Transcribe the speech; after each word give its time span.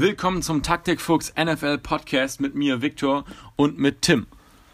Willkommen 0.00 0.40
zum 0.40 0.62
Taktikfuchs 0.62 1.34
NFL 1.38 1.76
Podcast 1.76 2.40
mit 2.40 2.54
mir, 2.54 2.80
Viktor, 2.80 3.26
und 3.56 3.78
mit 3.78 4.00
Tim. 4.00 4.26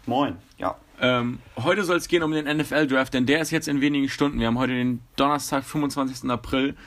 Moin, 0.05 0.37
ja. 0.57 0.77
Ähm, 1.01 1.39
heute 1.61 1.83
soll 1.83 1.97
es 1.97 2.07
gehen 2.07 2.23
um 2.23 2.31
den 2.31 2.45
NFL 2.45 2.87
Draft, 2.87 3.13
denn 3.13 3.25
der 3.25 3.41
ist 3.41 3.51
jetzt 3.51 3.67
in 3.67 3.81
wenigen 3.81 4.07
Stunden. 4.07 4.39
Wir 4.39 4.47
haben 4.47 4.57
heute 4.57 4.71
den 4.71 5.01
Donnerstag, 5.17 5.65
25. 5.65 6.29
April 6.29 6.77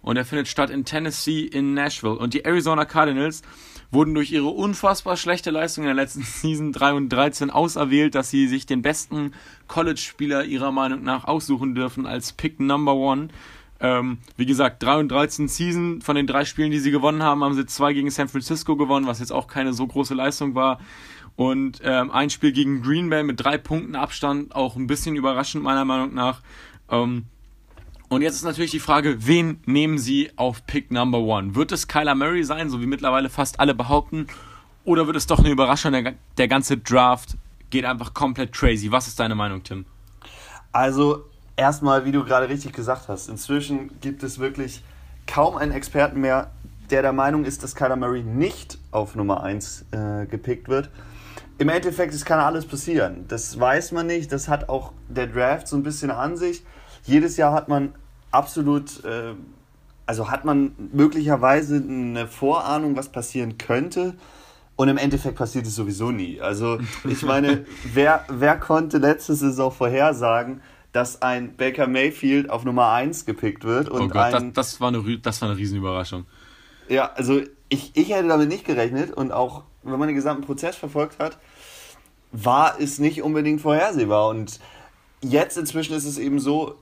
und 0.00 0.16
er 0.16 0.24
findet 0.24 0.48
statt 0.48 0.70
in 0.70 0.86
Tennessee 0.86 1.42
in 1.42 1.74
Nashville. 1.74 2.16
Und 2.16 2.32
die 2.32 2.46
Arizona 2.46 2.86
Cardinals 2.86 3.42
wurden 3.90 4.14
durch 4.14 4.32
ihre 4.32 4.48
unfassbar 4.48 5.18
schlechte 5.18 5.50
Leistung 5.50 5.84
in 5.84 5.88
der 5.88 5.94
letzten 5.94 6.22
Season 6.24 6.72
3 6.72 6.94
und 6.94 7.10
13 7.10 7.50
auserwählt, 7.50 8.14
dass 8.14 8.30
sie 8.30 8.48
sich 8.48 8.64
den 8.64 8.80
besten 8.80 9.34
College-Spieler 9.68 10.44
ihrer 10.44 10.72
Meinung 10.72 11.02
nach 11.02 11.24
aussuchen 11.24 11.74
dürfen 11.74 12.06
als 12.06 12.32
Pick 12.32 12.60
Number 12.60 12.94
One. 12.94 13.28
Ähm, 13.80 14.18
wie 14.36 14.46
gesagt, 14.46 14.82
3 14.82 14.98
und 14.98 15.08
13 15.08 15.48
Season. 15.48 16.02
Von 16.02 16.16
den 16.16 16.26
drei 16.26 16.44
Spielen, 16.44 16.70
die 16.70 16.78
sie 16.78 16.90
gewonnen 16.90 17.22
haben, 17.22 17.42
haben 17.42 17.54
sie 17.54 17.66
zwei 17.66 17.92
gegen 17.92 18.10
San 18.10 18.28
Francisco 18.28 18.76
gewonnen, 18.76 19.06
was 19.06 19.20
jetzt 19.20 19.32
auch 19.32 19.46
keine 19.46 19.72
so 19.72 19.86
große 19.86 20.14
Leistung 20.14 20.54
war. 20.54 20.80
Und 21.36 21.80
ähm, 21.82 22.10
ein 22.10 22.28
Spiel 22.28 22.52
gegen 22.52 22.82
Green 22.82 23.08
Bay 23.08 23.22
mit 23.22 23.42
drei 23.42 23.56
Punkten 23.56 23.96
Abstand, 23.96 24.54
auch 24.54 24.76
ein 24.76 24.86
bisschen 24.86 25.16
überraschend 25.16 25.64
meiner 25.64 25.86
Meinung 25.86 26.12
nach. 26.12 26.42
Ähm, 26.90 27.24
und 28.10 28.22
jetzt 28.22 28.34
ist 28.34 28.42
natürlich 28.42 28.72
die 28.72 28.80
Frage, 28.80 29.26
wen 29.26 29.60
nehmen 29.66 29.96
Sie 29.96 30.32
auf 30.36 30.66
Pick 30.66 30.90
Number 30.90 31.20
One? 31.20 31.54
Wird 31.54 31.70
es 31.72 31.86
Kyler 31.86 32.16
Murray 32.16 32.42
sein, 32.42 32.68
so 32.68 32.80
wie 32.80 32.86
mittlerweile 32.86 33.30
fast 33.30 33.60
alle 33.60 33.74
behaupten? 33.74 34.26
Oder 34.84 35.06
wird 35.06 35.16
es 35.16 35.26
doch 35.28 35.38
eine 35.38 35.50
Überraschung? 35.50 35.92
Der, 35.92 36.14
der 36.36 36.48
ganze 36.48 36.76
Draft 36.76 37.36
geht 37.70 37.84
einfach 37.84 38.12
komplett 38.12 38.52
crazy. 38.52 38.90
Was 38.90 39.06
ist 39.06 39.20
deine 39.20 39.36
Meinung, 39.36 39.62
Tim? 39.62 39.86
Also, 40.72 41.29
erstmal, 41.60 42.06
wie 42.06 42.12
du 42.12 42.24
gerade 42.24 42.48
richtig 42.48 42.72
gesagt 42.72 43.08
hast, 43.08 43.28
inzwischen 43.28 44.00
gibt 44.00 44.22
es 44.22 44.38
wirklich 44.38 44.82
kaum 45.26 45.58
einen 45.58 45.72
Experten 45.72 46.20
mehr, 46.20 46.50
der 46.90 47.02
der 47.02 47.12
Meinung 47.12 47.44
ist, 47.44 47.62
dass 47.62 47.74
Kyler 47.74 47.96
Murray 47.96 48.22
nicht 48.22 48.78
auf 48.90 49.14
Nummer 49.14 49.42
1 49.42 49.84
äh, 49.92 50.26
gepickt 50.26 50.68
wird. 50.68 50.90
Im 51.58 51.68
Endeffekt, 51.68 52.14
es 52.14 52.24
kann 52.24 52.40
alles 52.40 52.64
passieren. 52.64 53.26
Das 53.28 53.60
weiß 53.60 53.92
man 53.92 54.06
nicht. 54.06 54.32
Das 54.32 54.48
hat 54.48 54.70
auch 54.70 54.92
der 55.08 55.26
Draft 55.26 55.68
so 55.68 55.76
ein 55.76 55.82
bisschen 55.82 56.10
an 56.10 56.38
sich. 56.38 56.64
Jedes 57.04 57.36
Jahr 57.36 57.52
hat 57.52 57.68
man 57.68 57.92
absolut, 58.30 59.04
äh, 59.04 59.34
also 60.06 60.30
hat 60.30 60.46
man 60.46 60.72
möglicherweise 60.92 61.76
eine 61.76 62.26
Vorahnung, 62.26 62.96
was 62.96 63.10
passieren 63.10 63.58
könnte. 63.58 64.14
Und 64.76 64.88
im 64.88 64.96
Endeffekt 64.96 65.36
passiert 65.36 65.66
es 65.66 65.74
sowieso 65.74 66.10
nie. 66.10 66.40
Also 66.40 66.78
ich 67.04 67.22
meine, 67.22 67.66
wer, 67.92 68.24
wer 68.30 68.56
konnte 68.56 68.96
letzte 68.96 69.34
Saison 69.34 69.70
vorhersagen, 69.70 70.62
dass 70.92 71.22
ein 71.22 71.56
Baker 71.56 71.86
Mayfield 71.86 72.50
auf 72.50 72.64
Nummer 72.64 72.90
1 72.92 73.26
gepickt 73.26 73.64
wird? 73.64 73.88
Und 73.88 74.02
oh 74.02 74.08
Gott, 74.08 74.34
ein, 74.34 74.52
das, 74.52 74.72
das, 74.72 74.80
war 74.80 74.88
eine, 74.88 75.18
das 75.18 75.40
war 75.40 75.50
eine 75.50 75.58
Riesenüberraschung. 75.58 76.26
Ja, 76.88 77.12
also 77.14 77.40
ich, 77.68 77.92
ich 77.94 78.10
hätte 78.10 78.28
damit 78.28 78.48
nicht 78.48 78.64
gerechnet 78.64 79.12
und 79.12 79.32
auch 79.32 79.64
wenn 79.82 79.98
man 79.98 80.08
den 80.08 80.16
gesamten 80.16 80.44
Prozess 80.44 80.76
verfolgt 80.76 81.18
hat, 81.18 81.38
war 82.32 82.80
es 82.80 82.98
nicht 82.98 83.22
unbedingt 83.22 83.60
vorhersehbar. 83.60 84.28
Und 84.28 84.60
jetzt 85.20 85.56
inzwischen 85.56 85.94
ist 85.94 86.04
es 86.04 86.18
eben 86.18 86.40
so, 86.40 86.76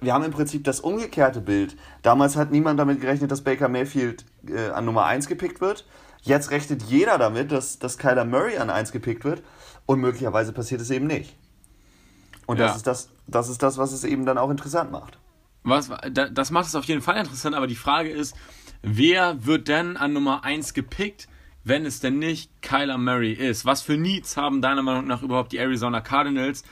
wir 0.00 0.14
haben 0.14 0.24
im 0.24 0.32
Prinzip 0.32 0.64
das 0.64 0.80
umgekehrte 0.80 1.40
Bild. 1.40 1.76
Damals 2.02 2.36
hat 2.36 2.50
niemand 2.50 2.80
damit 2.80 3.00
gerechnet, 3.00 3.30
dass 3.30 3.42
Baker 3.42 3.68
Mayfield 3.68 4.24
äh, 4.48 4.70
an 4.70 4.84
Nummer 4.84 5.04
1 5.04 5.28
gepickt 5.28 5.60
wird. 5.60 5.86
Jetzt 6.22 6.50
rechnet 6.50 6.82
jeder 6.82 7.18
damit, 7.18 7.52
dass, 7.52 7.78
dass 7.78 7.98
Kyler 7.98 8.24
Murray 8.24 8.58
an 8.58 8.70
1 8.70 8.92
gepickt 8.92 9.24
wird. 9.24 9.42
Und 9.86 10.00
möglicherweise 10.00 10.52
passiert 10.52 10.80
es 10.80 10.90
eben 10.90 11.06
nicht. 11.06 11.34
Und 12.50 12.58
ja. 12.58 12.66
das, 12.66 12.78
ist 12.78 12.86
das, 12.88 13.08
das 13.28 13.48
ist 13.48 13.62
das, 13.62 13.78
was 13.78 13.92
es 13.92 14.02
eben 14.02 14.26
dann 14.26 14.36
auch 14.36 14.50
interessant 14.50 14.90
macht. 14.90 15.20
Was, 15.62 15.88
das 16.10 16.50
macht 16.50 16.66
es 16.66 16.74
auf 16.74 16.84
jeden 16.84 17.00
Fall 17.00 17.16
interessant, 17.16 17.54
aber 17.54 17.68
die 17.68 17.76
Frage 17.76 18.10
ist, 18.10 18.34
wer 18.82 19.46
wird 19.46 19.68
denn 19.68 19.96
an 19.96 20.12
Nummer 20.12 20.42
1 20.42 20.74
gepickt, 20.74 21.28
wenn 21.62 21.86
es 21.86 22.00
denn 22.00 22.18
nicht 22.18 22.50
Kyler 22.60 22.98
Murray 22.98 23.34
ist? 23.34 23.66
Was 23.66 23.82
für 23.82 23.96
Needs 23.96 24.36
haben 24.36 24.62
deiner 24.62 24.82
Meinung 24.82 25.06
nach 25.06 25.22
überhaupt 25.22 25.52
die 25.52 25.58
Arizona 25.58 26.00
Cardinals? 26.00 26.64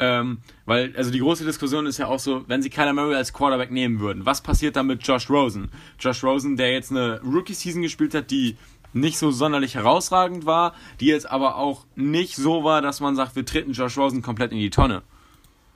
Ähm, 0.00 0.38
weil, 0.64 0.96
also 0.96 1.10
die 1.10 1.18
große 1.18 1.44
Diskussion 1.44 1.84
ist 1.84 1.98
ja 1.98 2.06
auch 2.06 2.18
so, 2.18 2.48
wenn 2.48 2.62
sie 2.62 2.70
Kyler 2.70 2.94
Murray 2.94 3.16
als 3.16 3.34
Quarterback 3.34 3.70
nehmen 3.70 4.00
würden, 4.00 4.24
was 4.24 4.40
passiert 4.40 4.76
dann 4.76 4.86
mit 4.86 5.06
Josh 5.06 5.28
Rosen? 5.28 5.70
Josh 5.98 6.24
Rosen, 6.24 6.56
der 6.56 6.72
jetzt 6.72 6.90
eine 6.90 7.20
Rookie-Season 7.20 7.82
gespielt 7.82 8.14
hat, 8.14 8.30
die 8.30 8.56
nicht 8.94 9.18
so 9.18 9.30
sonderlich 9.30 9.74
herausragend 9.74 10.46
war, 10.46 10.72
die 10.98 11.08
jetzt 11.08 11.30
aber 11.30 11.56
auch 11.56 11.84
nicht 11.94 12.36
so 12.36 12.64
war, 12.64 12.80
dass 12.80 13.00
man 13.00 13.16
sagt, 13.16 13.36
wir 13.36 13.44
treten 13.44 13.72
Josh 13.72 13.98
Rosen 13.98 14.22
komplett 14.22 14.52
in 14.52 14.58
die 14.58 14.70
Tonne. 14.70 15.02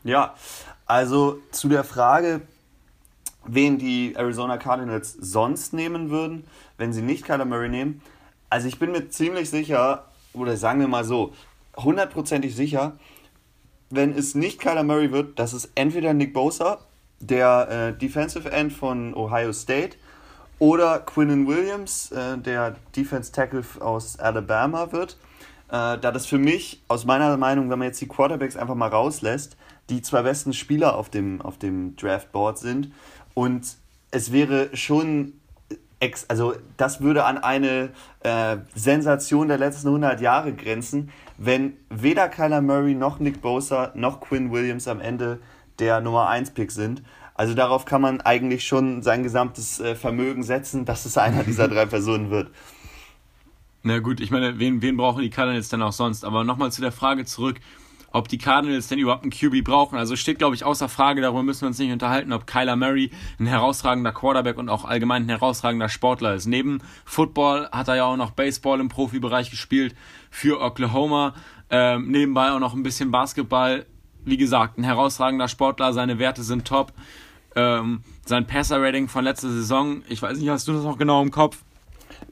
Ja, 0.05 0.34
also 0.87 1.38
zu 1.50 1.69
der 1.69 1.84
Frage, 1.84 2.43
wen 3.44 3.78
die 3.78 4.15
Arizona 4.16 4.56
Cardinals 4.56 5.12
sonst 5.12 5.72
nehmen 5.72 6.11
würden, 6.11 6.44
wenn 6.78 6.93
sie 6.93 7.03
nicht 7.03 7.25
Kyler 7.25 7.44
Murray 7.44 7.69
nehmen. 7.69 8.03
Also 8.49 8.69
ich 8.69 8.78
bin 8.78 8.93
mir 8.93 9.10
ziemlich 9.10 9.50
sicher, 9.50 10.06
oder 10.33 10.56
sagen 10.56 10.81
wir 10.81 10.89
mal 10.89 11.05
so, 11.05 11.33
hundertprozentig 11.77 12.55
sicher, 12.55 12.97
wenn 13.91 14.16
es 14.16 14.34
nicht 14.34 14.60
Kyler 14.60 14.84
Murray 14.84 15.12
wird, 15.12 15.39
dass 15.39 15.53
es 15.53 15.71
entweder 15.75 16.15
Nick 16.15 16.33
Bosa, 16.33 16.78
der 17.19 17.93
äh, 17.94 17.99
Defensive 17.99 18.50
End 18.50 18.72
von 18.72 19.15
Ohio 19.15 19.53
State, 19.53 19.97
oder 20.59 21.00
Quinnen 21.00 21.47
Williams, 21.47 22.12
äh, 22.12 22.39
der 22.39 22.77
Defense 22.94 23.33
Tackle 23.33 23.65
aus 23.81 24.19
Alabama 24.19 24.93
wird. 24.93 25.16
Äh, 25.69 25.99
da 25.99 26.12
das 26.12 26.27
für 26.27 26.39
mich, 26.39 26.83
aus 26.87 27.05
meiner 27.05 27.37
Meinung, 27.37 27.71
wenn 27.71 27.78
man 27.78 27.89
jetzt 27.89 28.00
die 28.00 28.09
Quarterbacks 28.09 28.56
einfach 28.56 28.75
mal 28.75 28.89
rauslässt, 28.89 29.56
die 29.91 30.03
zwei 30.03 30.23
besten 30.23 30.53
Spieler 30.53 30.97
auf 30.97 31.11
dem, 31.11 31.43
auf 31.43 31.59
dem 31.59 31.97
Draftboard 31.97 32.59
sind. 32.59 32.93
Und 33.34 33.77
es 34.11 34.33
wäre 34.33 34.75
schon 34.75 35.34
ex, 36.01 36.25
also 36.28 36.55
das 36.77 37.01
würde 37.01 37.25
an 37.25 37.39
eine 37.39 37.91
äh, 38.21 38.56
Sensation 38.75 39.49
der 39.49 39.59
letzten 39.59 39.89
100 39.89 40.21
Jahre 40.21 40.53
grenzen, 40.53 41.11
wenn 41.37 41.75
weder 41.91 42.28
Kyler 42.28 42.62
Murray 42.62 42.95
noch 42.95 43.21
Nick 43.21 43.41
Bosa 43.43 43.93
noch 43.95 44.21
Quinn 44.21 44.51
Williams 44.51 44.89
am 44.89 45.01
Ende 45.01 45.41
der 45.78 46.01
Nummer 46.01 46.28
1 46.28 46.51
Pick 46.51 46.71
sind. 46.71 47.03
Also 47.34 47.55
darauf 47.55 47.84
kann 47.84 48.03
man 48.03 48.21
eigentlich 48.21 48.67
schon 48.67 49.03
sein 49.03 49.22
gesamtes 49.22 49.81
äh, 49.81 49.95
Vermögen 49.95 50.43
setzen, 50.43 50.84
dass 50.84 51.07
es 51.07 51.17
einer 51.17 51.43
dieser 51.43 51.69
drei 51.69 51.87
Personen 51.87 52.31
wird. 52.31 52.51
Na 53.83 53.99
gut, 54.01 54.21
ich 54.21 54.31
meine, 54.31 54.59
wen, 54.59 54.83
wen 54.83 54.99
brauchen 54.99 55.22
die 55.22 55.31
Cardinals 55.31 55.71
denn 55.71 55.81
auch 55.81 55.93
sonst? 55.93 56.25
Aber 56.25 56.45
nochmal 56.45 56.71
zu 56.71 56.83
der 56.83 56.93
Frage 56.93 57.25
zurück 57.25 57.61
ob 58.12 58.28
die 58.28 58.38
Cardinals 58.38 58.88
denn 58.88 58.98
überhaupt 58.98 59.22
einen 59.22 59.32
QB 59.32 59.65
brauchen. 59.65 59.97
Also 59.97 60.16
steht, 60.16 60.38
glaube 60.38 60.54
ich, 60.54 60.65
außer 60.65 60.88
Frage, 60.88 61.21
darüber 61.21 61.43
müssen 61.43 61.62
wir 61.62 61.69
uns 61.69 61.78
nicht 61.78 61.93
unterhalten, 61.93 62.32
ob 62.32 62.47
Kyler 62.47 62.76
Murray 62.76 63.10
ein 63.38 63.47
herausragender 63.47 64.12
Quarterback 64.12 64.59
und 64.59 64.69
auch 64.69 64.84
allgemein 64.84 65.25
ein 65.26 65.28
herausragender 65.28 65.88
Sportler 65.88 66.34
ist. 66.34 66.47
Neben 66.47 66.82
Football 67.04 67.69
hat 67.71 67.88
er 67.88 67.97
ja 67.97 68.04
auch 68.04 68.16
noch 68.16 68.32
Baseball 68.32 68.81
im 68.81 68.88
Profibereich 68.88 69.50
gespielt 69.50 69.94
für 70.31 70.60
Oklahoma. 70.60 71.34
Ähm, 71.71 72.10
nebenbei 72.10 72.50
auch 72.50 72.60
noch 72.60 72.75
ein 72.75 72.82
bisschen 72.82 73.10
Basketball. 73.10 73.87
Wie 74.25 74.37
gesagt, 74.37 74.78
ein 74.78 74.84
herausragender 74.84 75.48
Sportler, 75.48 75.92
seine 75.92 76.19
Werte 76.19 76.42
sind 76.42 76.66
top. 76.66 76.92
Ähm, 77.56 78.03
sein 78.27 78.47
Passer-Rating 78.47 79.09
von 79.09 79.25
letzter 79.25 79.50
Saison, 79.50 80.03
ich 80.09 80.22
weiß 80.22 80.38
nicht, 80.38 80.48
hast 80.48 80.69
du 80.69 80.72
das 80.72 80.84
noch 80.84 80.98
genau 80.98 81.22
im 81.22 81.31
Kopf? 81.31 81.59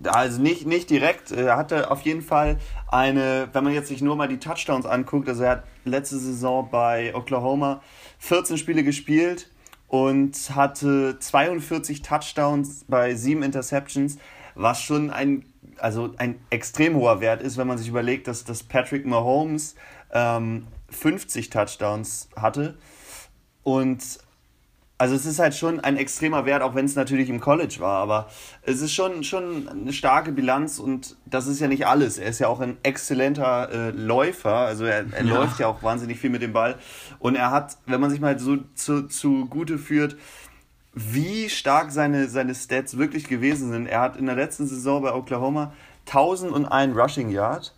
Also 0.04 0.40
nicht, 0.40 0.66
nicht 0.66 0.90
direkt. 0.90 1.32
Er 1.32 1.56
hatte 1.56 1.90
auf 1.90 2.02
jeden 2.02 2.22
Fall 2.22 2.58
eine, 2.86 3.48
wenn 3.52 3.64
man 3.64 3.72
jetzt 3.72 3.88
sich 3.88 4.00
nur 4.00 4.16
mal 4.16 4.28
die 4.28 4.38
Touchdowns 4.38 4.86
anguckt, 4.86 5.28
also 5.28 5.42
er 5.42 5.50
hat 5.50 5.64
letzte 5.84 6.18
Saison 6.18 6.68
bei 6.70 7.14
Oklahoma 7.14 7.82
14 8.18 8.58
Spiele 8.58 8.84
gespielt 8.84 9.50
und 9.88 10.36
hatte 10.54 11.18
42 11.18 12.02
Touchdowns 12.02 12.84
bei 12.86 13.14
7 13.14 13.42
Interceptions, 13.42 14.18
was 14.54 14.82
schon 14.82 15.10
ein, 15.10 15.44
also 15.78 16.14
ein 16.18 16.38
extrem 16.50 16.94
hoher 16.94 17.20
Wert 17.20 17.42
ist, 17.42 17.56
wenn 17.56 17.66
man 17.66 17.78
sich 17.78 17.88
überlegt, 17.88 18.28
dass, 18.28 18.44
dass 18.44 18.62
Patrick 18.62 19.06
Mahomes 19.06 19.74
ähm, 20.12 20.66
50 20.90 21.50
Touchdowns 21.50 22.28
hatte. 22.36 22.76
Und 23.62 24.18
also 24.98 25.14
es 25.14 25.26
ist 25.26 25.38
halt 25.38 25.54
schon 25.54 25.78
ein 25.78 25.96
extremer 25.96 26.44
Wert, 26.44 26.60
auch 26.60 26.74
wenn 26.74 26.84
es 26.84 26.96
natürlich 26.96 27.30
im 27.30 27.40
College 27.40 27.76
war, 27.78 28.02
aber 28.02 28.28
es 28.62 28.80
ist 28.80 28.92
schon, 28.92 29.22
schon 29.22 29.68
eine 29.68 29.92
starke 29.92 30.32
Bilanz 30.32 30.80
und 30.80 31.16
das 31.24 31.46
ist 31.46 31.60
ja 31.60 31.68
nicht 31.68 31.86
alles. 31.86 32.18
Er 32.18 32.28
ist 32.28 32.40
ja 32.40 32.48
auch 32.48 32.58
ein 32.58 32.76
exzellenter 32.82 33.70
äh, 33.70 33.90
Läufer, 33.90 34.54
also 34.54 34.84
er, 34.84 35.04
er 35.12 35.24
ja. 35.24 35.34
läuft 35.34 35.60
ja 35.60 35.68
auch 35.68 35.84
wahnsinnig 35.84 36.18
viel 36.18 36.30
mit 36.30 36.42
dem 36.42 36.52
Ball 36.52 36.74
und 37.20 37.36
er 37.36 37.52
hat, 37.52 37.78
wenn 37.86 38.00
man 38.00 38.10
sich 38.10 38.20
mal 38.20 38.38
so 38.40 38.56
zu, 38.74 39.06
zu 39.06 39.46
Gute 39.46 39.78
führt, 39.78 40.16
wie 40.94 41.48
stark 41.48 41.92
seine, 41.92 42.28
seine 42.28 42.56
Stats 42.56 42.98
wirklich 42.98 43.28
gewesen 43.28 43.70
sind. 43.70 43.86
Er 43.86 44.00
hat 44.00 44.16
in 44.16 44.26
der 44.26 44.34
letzten 44.34 44.66
Saison 44.66 45.02
bei 45.02 45.14
Oklahoma 45.14 45.72
1001 46.06 46.96
Rushing 46.96 47.30
Yard. 47.30 47.72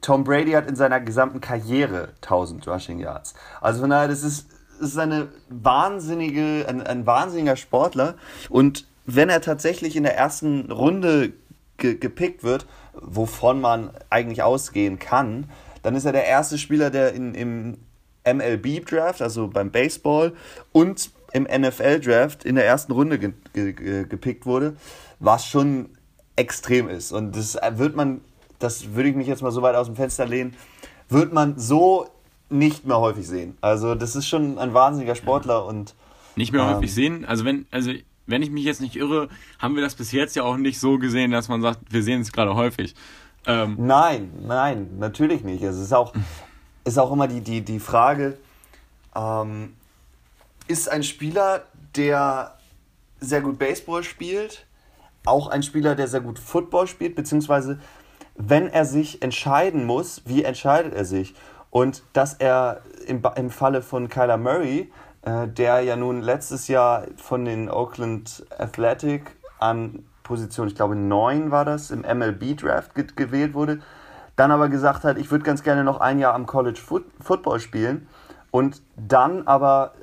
Tom 0.00 0.24
Brady 0.24 0.52
hat 0.52 0.68
in 0.68 0.74
seiner 0.74 1.00
gesamten 1.00 1.40
Karriere 1.40 2.08
1000 2.22 2.66
Rushing 2.66 2.98
Yards. 2.98 3.34
Also 3.60 3.82
von 3.82 3.90
daher, 3.90 4.08
das 4.08 4.24
ist 4.24 4.48
ist 4.80 4.98
eine 4.98 5.28
wahnsinnige, 5.48 6.66
ein, 6.68 6.82
ein 6.82 7.06
wahnsinniger 7.06 7.56
Sportler. 7.56 8.14
Und 8.48 8.86
wenn 9.04 9.28
er 9.28 9.40
tatsächlich 9.40 9.96
in 9.96 10.02
der 10.02 10.16
ersten 10.16 10.70
Runde 10.70 11.32
ge 11.78 11.94
gepickt 11.96 12.42
wird, 12.42 12.66
wovon 12.94 13.60
man 13.60 13.90
eigentlich 14.10 14.42
ausgehen 14.42 14.98
kann, 14.98 15.48
dann 15.82 15.94
ist 15.94 16.04
er 16.04 16.12
der 16.12 16.26
erste 16.26 16.58
Spieler, 16.58 16.90
der 16.90 17.12
in, 17.12 17.34
im 17.34 17.78
MLB-Draft, 18.26 19.22
also 19.22 19.48
beim 19.48 19.70
Baseball, 19.70 20.32
und 20.72 21.10
im 21.32 21.44
NFL-Draft 21.44 22.44
in 22.44 22.56
der 22.56 22.66
ersten 22.66 22.92
Runde 22.92 23.18
ge 23.18 23.32
ge 23.52 24.04
gepickt 24.04 24.46
wurde, 24.46 24.76
was 25.20 25.46
schon 25.46 25.90
extrem 26.34 26.88
ist. 26.88 27.12
Und 27.12 27.36
das 27.36 27.58
wird 27.72 27.94
man, 27.94 28.20
das 28.58 28.94
würde 28.94 29.10
ich 29.10 29.16
mich 29.16 29.26
jetzt 29.26 29.42
mal 29.42 29.52
so 29.52 29.62
weit 29.62 29.74
aus 29.74 29.86
dem 29.86 29.96
Fenster 29.96 30.26
lehnen, 30.26 30.56
wird 31.08 31.32
man 31.32 31.58
so 31.58 32.08
nicht 32.48 32.86
mehr 32.86 32.98
häufig 32.98 33.26
sehen. 33.26 33.56
Also 33.60 33.94
das 33.94 34.16
ist 34.16 34.28
schon 34.28 34.58
ein 34.58 34.74
wahnsinniger 34.74 35.14
Sportler 35.14 35.64
und 35.66 35.94
nicht 36.36 36.52
mehr 36.52 36.62
ähm, 36.62 36.76
häufig 36.76 36.94
sehen. 36.94 37.24
Also 37.24 37.44
wenn, 37.44 37.66
also 37.70 37.92
wenn 38.26 38.42
ich 38.42 38.50
mich 38.50 38.64
jetzt 38.64 38.80
nicht 38.80 38.96
irre, 38.96 39.28
haben 39.58 39.74
wir 39.74 39.82
das 39.82 39.94
bis 39.94 40.12
jetzt 40.12 40.36
ja 40.36 40.42
auch 40.42 40.56
nicht 40.56 40.78
so 40.78 40.98
gesehen, 40.98 41.30
dass 41.30 41.48
man 41.48 41.62
sagt, 41.62 41.80
wir 41.90 42.02
sehen 42.02 42.20
es 42.20 42.32
gerade 42.32 42.54
häufig. 42.54 42.94
Ähm, 43.46 43.76
nein, 43.78 44.32
nein, 44.46 44.98
natürlich 44.98 45.44
nicht. 45.44 45.62
Es 45.62 45.78
ist 45.78 45.92
auch, 45.92 46.12
ist 46.84 46.98
auch 46.98 47.12
immer 47.12 47.28
die, 47.28 47.40
die, 47.40 47.62
die 47.62 47.80
Frage, 47.80 48.36
ähm, 49.14 49.74
ist 50.68 50.90
ein 50.90 51.02
Spieler, 51.02 51.64
der 51.94 52.58
sehr 53.20 53.40
gut 53.40 53.58
Baseball 53.58 54.02
spielt, 54.02 54.66
auch 55.24 55.48
ein 55.48 55.62
Spieler, 55.62 55.94
der 55.94 56.08
sehr 56.08 56.20
gut 56.20 56.38
Football 56.38 56.86
spielt, 56.86 57.14
beziehungsweise 57.14 57.80
wenn 58.36 58.66
er 58.68 58.84
sich 58.84 59.22
entscheiden 59.22 59.86
muss, 59.86 60.22
wie 60.26 60.44
entscheidet 60.44 60.92
er 60.94 61.04
sich? 61.04 61.34
Und 61.70 62.02
dass 62.12 62.34
er 62.34 62.80
im, 63.06 63.22
im 63.36 63.50
Falle 63.50 63.82
von 63.82 64.08
Kyler 64.08 64.36
Murray, 64.36 64.92
äh, 65.22 65.48
der 65.48 65.80
ja 65.80 65.96
nun 65.96 66.22
letztes 66.22 66.68
Jahr 66.68 67.04
von 67.16 67.44
den 67.44 67.68
Oakland 67.68 68.46
Athletic 68.58 69.36
an 69.58 70.04
Position, 70.22 70.68
ich 70.68 70.74
glaube 70.74 70.96
9 70.96 71.50
war 71.50 71.64
das, 71.64 71.90
im 71.90 72.00
MLB-Draft 72.00 72.94
ge 72.94 73.06
gewählt 73.14 73.54
wurde, 73.54 73.80
dann 74.36 74.50
aber 74.50 74.68
gesagt 74.68 75.04
hat, 75.04 75.18
ich 75.18 75.30
würde 75.30 75.44
ganz 75.44 75.62
gerne 75.62 75.84
noch 75.84 76.00
ein 76.00 76.18
Jahr 76.18 76.34
am 76.34 76.46
College 76.46 76.80
Foot 76.80 77.04
Football 77.20 77.60
spielen 77.60 78.08
und 78.50 78.82
dann 78.96 79.46
aber 79.46 79.94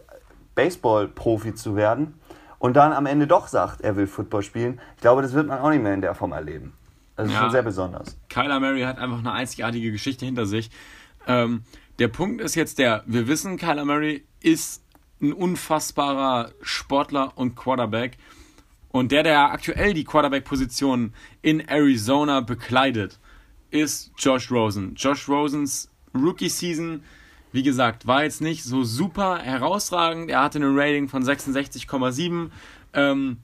Baseball-Profi 0.55 1.55
zu 1.55 1.75
werden 1.75 2.19
und 2.59 2.75
dann 2.75 2.93
am 2.93 3.05
Ende 3.05 3.27
doch 3.27 3.47
sagt, 3.47 3.81
er 3.81 3.95
will 3.95 4.07
Football 4.07 4.41
spielen. 4.41 4.79
Ich 4.95 5.01
glaube, 5.01 5.21
das 5.21 5.33
wird 5.33 5.47
man 5.47 5.59
auch 5.59 5.69
nicht 5.69 5.83
mehr 5.83 5.93
in 5.93 6.01
der 6.01 6.15
Form 6.15 6.31
erleben. 6.31 6.73
Das 7.15 7.27
ist 7.27 7.33
ja, 7.33 7.41
schon 7.41 7.51
sehr 7.51 7.61
besonders. 7.61 8.17
Kyler 8.29 8.59
Murray 8.59 8.81
hat 8.81 8.97
einfach 8.97 9.19
eine 9.19 9.31
einzigartige 9.31 9.91
Geschichte 9.91 10.25
hinter 10.25 10.45
sich. 10.45 10.71
Ähm, 11.27 11.63
der 11.99 12.07
Punkt 12.07 12.41
ist 12.41 12.55
jetzt 12.55 12.79
der, 12.79 13.03
wir 13.05 13.27
wissen, 13.27 13.57
Kyler 13.57 13.85
Murray 13.85 14.23
ist 14.41 14.83
ein 15.21 15.33
unfassbarer 15.33 16.51
Sportler 16.61 17.33
und 17.35 17.55
Quarterback. 17.55 18.17
Und 18.89 19.11
der, 19.11 19.23
der 19.23 19.51
aktuell 19.51 19.93
die 19.93 20.03
Quarterback-Position 20.03 21.13
in 21.41 21.61
Arizona 21.61 22.41
bekleidet, 22.41 23.19
ist 23.71 24.11
Josh 24.17 24.51
Rosen. 24.51 24.93
Josh 24.95 25.27
Rosens 25.27 25.89
Rookie-Season, 26.13 27.03
wie 27.51 27.63
gesagt, 27.63 28.05
war 28.05 28.23
jetzt 28.23 28.41
nicht 28.41 28.63
so 28.63 28.83
super 28.83 29.39
herausragend. 29.39 30.29
Er 30.29 30.43
hatte 30.43 30.59
eine 30.59 30.69
Rating 30.69 31.09
von 31.09 31.23
66,7. 31.23 32.49
Ähm, 32.93 33.37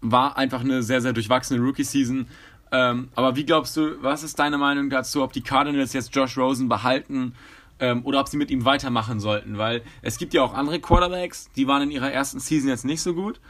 war 0.00 0.36
einfach 0.36 0.60
eine 0.60 0.82
sehr, 0.82 1.00
sehr 1.00 1.12
durchwachsene 1.12 1.60
Rookie-Season. 1.60 2.26
Ähm, 2.72 3.08
aber 3.14 3.36
wie 3.36 3.44
glaubst 3.44 3.76
du, 3.76 4.02
was 4.02 4.22
ist 4.22 4.38
deine 4.38 4.58
Meinung 4.58 4.90
dazu, 4.90 5.22
ob 5.22 5.32
die 5.32 5.42
Cardinals 5.42 5.92
jetzt 5.92 6.14
Josh 6.14 6.38
Rosen 6.38 6.68
behalten 6.68 7.34
ähm, 7.80 8.04
oder 8.04 8.20
ob 8.20 8.28
sie 8.28 8.36
mit 8.36 8.50
ihm 8.50 8.64
weitermachen 8.64 9.18
sollten? 9.18 9.58
Weil 9.58 9.82
es 10.02 10.18
gibt 10.18 10.34
ja 10.34 10.42
auch 10.42 10.54
andere 10.54 10.80
Quarterbacks, 10.80 11.50
die 11.56 11.66
waren 11.66 11.82
in 11.82 11.90
ihrer 11.90 12.12
ersten 12.12 12.38
Season 12.38 12.68
jetzt 12.68 12.84
nicht 12.84 13.02
so 13.02 13.14
gut, 13.14 13.40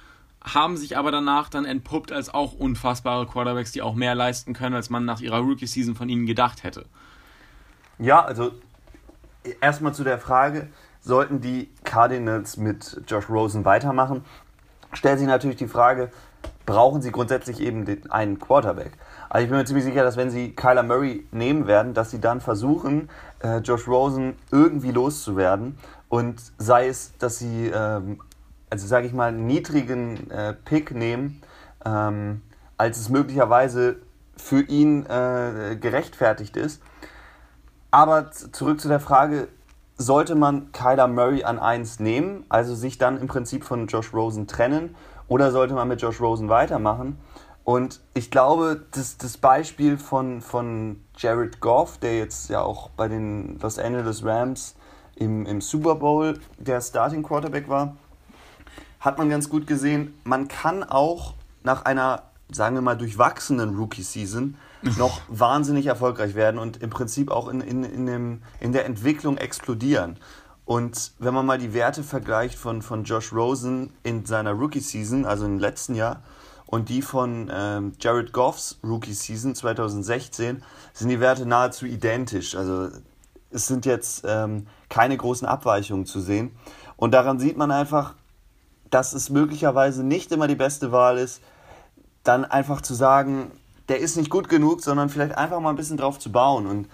haben 0.43 0.79
sich 0.79 0.97
aber 0.97 1.11
danach 1.11 1.51
dann 1.51 1.67
entpuppt 1.67 2.13
als 2.13 2.33
auch 2.33 2.55
unfassbare 2.55 3.27
Quarterbacks, 3.27 3.73
die 3.73 3.83
auch 3.83 3.95
mehr 3.95 4.15
leisten 4.15 4.55
können, 4.55 4.75
als 4.75 4.89
man 4.89 5.05
nach 5.05 5.21
ihrer 5.21 5.41
Rookie-Season 5.41 5.95
von 5.95 6.09
ihnen 6.09 6.25
gedacht 6.25 6.63
hätte. 6.63 6.87
Ja, 7.99 8.25
also 8.25 8.53
erstmal 9.61 9.93
zu 9.93 10.05
der 10.05 10.19
Frage, 10.19 10.69
sollten 11.01 11.43
die 11.43 11.69
Cardinals 11.85 12.57
mit 12.57 13.03
Josh 13.07 13.29
Rosen 13.29 13.67
weitermachen? 13.67 14.25
Stellt 14.93 15.19
sich 15.19 15.29
natürlich 15.29 15.59
die 15.59 15.69
Frage, 15.69 16.11
brauchen 16.71 17.03
sie 17.03 17.11
grundsätzlich 17.11 17.61
eben 17.61 17.85
den, 17.85 18.09
einen 18.13 18.39
Quarterback? 18.39 18.93
Also 19.29 19.43
ich 19.43 19.51
bin 19.51 19.59
mir 19.59 19.65
ziemlich 19.65 19.85
sicher, 19.85 20.05
dass 20.05 20.17
wenn 20.17 20.31
sie 20.31 20.55
Kyler 20.55 20.85
Murray 20.85 21.27
nehmen 21.33 21.67
werden, 21.67 21.95
dass 21.95 22.13
sie 22.13 22.21
dann 22.21 22.41
versuchen, 22.41 23.11
äh, 23.43 23.59
Josh 23.59 23.89
Rosen 23.89 24.37
irgendwie 24.53 24.93
loszuwerden. 24.93 25.79
Und 26.09 26.41
sei 26.59 26.87
es, 26.87 27.13
dass 27.19 27.39
sie, 27.39 27.73
ähm, 27.75 28.21
also 28.71 28.87
sage 28.87 29.09
ich 29.09 29.13
mal, 29.13 29.31
einen 29.31 29.47
niedrigen 29.47 30.31
äh, 30.31 30.53
Pick 30.53 30.95
nehmen, 30.95 31.43
ähm, 31.85 32.41
als 32.77 32.99
es 32.99 33.09
möglicherweise 33.09 33.97
für 34.37 34.63
ihn 34.63 35.07
äh, 35.07 35.77
gerechtfertigt 35.81 36.57
ist. 36.57 36.81
Aber 37.91 38.31
zurück 38.31 38.81
zu 38.81 38.87
der 38.87 39.01
Frage, 39.01 39.49
sollte 39.97 40.37
man 40.37 40.71
Kyler 40.71 41.09
Murray 41.09 41.43
an 41.43 41.59
1 41.59 41.99
nehmen, 41.99 42.45
also 42.49 42.77
sich 42.77 42.97
dann 42.97 43.21
im 43.21 43.27
Prinzip 43.27 43.65
von 43.65 43.89
Josh 43.89 44.15
Rosen 44.15 44.47
trennen, 44.47 44.95
oder 45.31 45.53
sollte 45.53 45.75
man 45.75 45.89
mit 45.89 46.03
Josh 46.03 46.21
Rosen 46.21 46.51
weitermachen? 46.51 47.17
Und 47.63 48.01
ich 48.15 48.33
glaube, 48.33 48.85
das, 48.91 49.17
das 49.17 49.39
Beispiel 49.39 49.97
von, 49.97 50.41
von 50.41 51.01
Jared 51.17 51.61
Goff, 51.61 51.99
der 51.99 52.19
jetzt 52.19 52.51
ja 52.51 52.63
auch 52.63 52.91
bei 52.91 53.07
den 53.07 53.59
Los 53.61 53.79
Angeles 53.79 54.25
Rams 54.25 54.75
im, 55.15 55.47
im 55.47 55.61
Super 55.61 55.95
Bowl 55.95 56.39
der 56.59 56.81
Starting 56.81 57.23
Quarterback 57.23 57.69
war, 57.69 57.97
hat 58.99 59.19
man 59.19 59.31
ganz 59.31 59.49
gut 59.49 59.69
gesehen. 59.69 60.19
Man 60.25 60.49
kann 60.49 60.83
auch 60.83 61.35
nach 61.63 61.85
einer, 61.85 62.25
sagen 62.51 62.75
wir 62.75 62.83
mal, 62.83 62.97
durchwachsenen 62.97 63.77
Rookie-Season 63.77 64.57
noch 64.99 65.21
wahnsinnig 65.29 65.87
erfolgreich 65.87 66.35
werden 66.35 66.59
und 66.59 66.83
im 66.83 66.91
Prinzip 66.91 67.31
auch 67.31 67.47
in, 67.47 67.61
in, 67.61 67.85
in, 67.85 68.07
dem, 68.07 68.43
in 68.59 68.73
der 68.73 68.85
Entwicklung 68.85 69.37
explodieren. 69.37 70.17
Und 70.71 71.15
wenn 71.19 71.35
man 71.35 71.47
mal 71.47 71.59
die 71.59 71.75
Werte 71.75 72.05
vergleicht 72.05 72.57
von, 72.57 72.81
von 72.81 73.03
Josh 73.03 73.33
Rosen 73.33 73.93
in 74.05 74.25
seiner 74.25 74.53
Rookie-Season, 74.53 75.27
also 75.27 75.45
im 75.45 75.59
letzten 75.59 75.97
Jahr, 75.97 76.23
und 76.67 76.89
die 76.91 77.03
von 77.03 77.51
ähm, 77.53 77.95
Jared 77.99 78.33
Goffs 78.33 78.79
Rookie 78.85 79.15
Season 79.15 79.57
2016 79.57 80.63
sind 80.93 81.09
die 81.09 81.19
Werte 81.19 81.45
nahezu 81.45 81.87
identisch. 81.87 82.55
Also 82.55 82.89
es 83.51 83.67
sind 83.67 83.85
jetzt 83.85 84.23
ähm, 84.25 84.69
keine 84.89 85.17
großen 85.17 85.45
Abweichungen 85.45 86.07
zu 86.07 86.21
sehen. 86.21 86.53
Und 86.97 87.15
daran 87.15 87.41
sieht 87.41 87.57
man 87.57 87.73
einfach, 87.73 88.15
dass 88.91 89.13
es 89.13 89.29
möglicherweise 89.29 90.05
nicht 90.05 90.31
immer 90.31 90.47
die 90.47 90.55
beste 90.55 90.93
Wahl 90.93 91.19
ist, 91.19 91.43
dann 92.23 92.45
einfach 92.45 92.81
zu 92.81 92.95
sagen, 92.95 93.51
der 93.89 93.99
ist 93.99 94.17
nicht 94.17 94.31
gut 94.31 94.49
genug, 94.49 94.83
sondern 94.83 95.09
vielleicht 95.09 95.37
einfach 95.37 95.59
mal 95.59 95.71
ein 95.71 95.77
bisschen 95.77 95.97
drauf 95.97 96.21
zu 96.21 96.31
bauen. 96.31 96.69
Und 96.69 96.87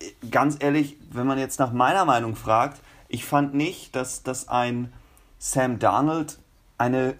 äh, 0.00 0.26
ganz 0.28 0.56
ehrlich, 0.58 0.96
wenn 1.12 1.28
man 1.28 1.38
jetzt 1.38 1.60
nach 1.60 1.72
meiner 1.72 2.04
Meinung 2.04 2.34
fragt, 2.34 2.80
ich 3.12 3.24
fand 3.26 3.54
nicht, 3.54 3.94
dass, 3.94 4.22
dass 4.22 4.48
ein 4.48 4.92
Sam 5.38 5.78
Darnold 5.78 6.38
eine 6.78 7.14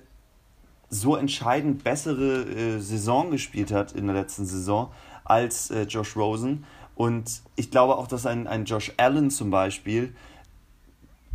so 0.88 1.16
entscheidend 1.16 1.84
bessere 1.84 2.44
äh, 2.44 2.78
Saison 2.80 3.30
gespielt 3.30 3.70
hat 3.70 3.92
in 3.92 4.06
der 4.06 4.16
letzten 4.16 4.46
Saison 4.46 4.90
als 5.24 5.70
äh, 5.70 5.82
Josh 5.82 6.16
Rosen. 6.16 6.64
Und 6.94 7.42
ich 7.56 7.70
glaube 7.70 7.96
auch, 7.96 8.06
dass 8.06 8.26
ein, 8.26 8.46
ein 8.46 8.64
Josh 8.64 8.92
Allen 8.96 9.30
zum 9.30 9.50
Beispiel 9.50 10.14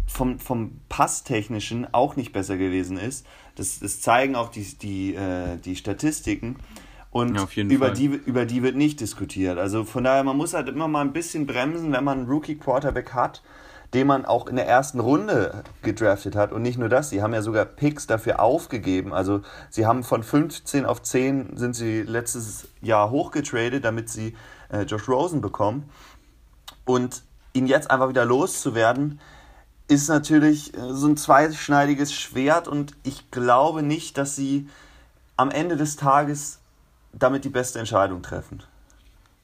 vom, 0.08 0.40
vom 0.40 0.80
Passtechnischen 0.90 1.94
auch 1.94 2.16
nicht 2.16 2.34
besser 2.34 2.58
gewesen 2.58 2.98
ist. 2.98 3.26
Das, 3.56 3.80
das 3.80 4.02
zeigen 4.02 4.36
auch 4.36 4.50
die, 4.50 4.64
die, 4.64 5.14
äh, 5.14 5.58
die 5.58 5.76
Statistiken. 5.76 6.58
Und 7.12 7.36
ja, 7.36 7.64
über, 7.64 7.92
die, 7.92 8.06
über 8.06 8.46
die 8.46 8.64
wird 8.64 8.76
nicht 8.76 9.02
diskutiert. 9.02 9.58
Also 9.60 9.84
von 9.84 10.04
daher, 10.04 10.24
man 10.24 10.38
muss 10.38 10.54
halt 10.54 10.68
immer 10.68 10.88
mal 10.88 11.02
ein 11.02 11.14
bisschen 11.14 11.46
bremsen, 11.46 11.92
wenn 11.92 12.04
man 12.04 12.20
einen 12.20 12.28
Rookie-Quarterback 12.28 13.14
hat 13.14 13.44
den 13.94 14.08
man 14.08 14.26
auch 14.26 14.48
in 14.48 14.56
der 14.56 14.68
ersten 14.68 15.00
Runde 15.00 15.64
gedraftet 15.82 16.36
hat. 16.36 16.52
Und 16.52 16.62
nicht 16.62 16.78
nur 16.78 16.90
das, 16.90 17.10
sie 17.10 17.22
haben 17.22 17.34
ja 17.34 17.42
sogar 17.42 17.66
Picks 17.66 18.08
dafür 18.08 18.42
aufgegeben. 18.42 19.14
Also 19.14 19.42
sie 19.70 19.86
haben 19.86 20.04
von 20.04 20.24
15 20.24 20.86
auf 20.86 21.02
10 21.02 21.56
sind 21.58 21.74
sie 21.74 22.02
letztes 22.02 22.68
Jahr 22.82 23.12
hochgetradet, 23.12 23.86
damit 23.86 24.10
sie 24.10 24.36
äh, 24.70 24.82
Josh 24.82 25.08
Rosen 25.08 25.42
bekommen. 25.42 25.90
Und 26.86 27.24
ihn 27.54 27.68
jetzt 27.68 27.90
einfach 27.90 28.10
wieder 28.10 28.26
loszuwerden, 28.26 29.20
ist 29.88 30.10
natürlich 30.10 30.74
äh, 30.74 30.94
so 30.94 31.08
ein 31.08 31.18
zweischneidiges 31.18 32.14
Schwert 32.14 32.68
und 32.68 32.94
ich 33.04 33.32
glaube 33.32 33.84
nicht, 33.84 34.18
dass 34.18 34.36
sie 34.36 34.68
am 35.38 35.50
Ende 35.50 35.78
des 35.78 35.96
Tages 35.96 36.60
damit 37.14 37.46
die 37.46 37.50
beste 37.50 37.80
Entscheidung 37.80 38.22
treffen. 38.22 38.64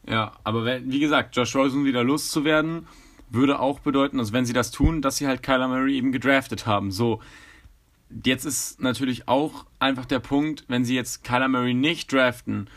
Ja, 0.05 0.33
aber 0.43 0.65
wie 0.65 0.99
gesagt, 0.99 1.35
Josh 1.35 1.55
Rosen 1.55 1.85
wieder 1.85 2.03
loszuwerden, 2.03 2.87
würde 3.33 3.59
auch 3.59 3.79
bedeuten, 3.79 4.19
also 4.19 4.33
wenn 4.33 4.45
sie 4.45 4.53
das 4.53 4.71
tun, 4.71 5.01
dass 5.01 5.17
sie 5.17 5.27
halt 5.27 5.43
Kyler 5.43 5.67
Murray 5.67 5.97
eben 5.97 6.11
gedraftet 6.11 6.65
haben. 6.65 6.91
So, 6.91 7.19
jetzt 8.23 8.45
ist 8.45 8.81
natürlich 8.81 9.27
auch 9.27 9.65
einfach 9.79 10.05
der 10.05 10.19
Punkt, 10.19 10.65
wenn 10.67 10.85
sie 10.85 10.95
jetzt 10.95 11.23
Kyler 11.23 11.47
Murray 11.47 11.73
nicht 11.73 12.11
draften, 12.11 12.69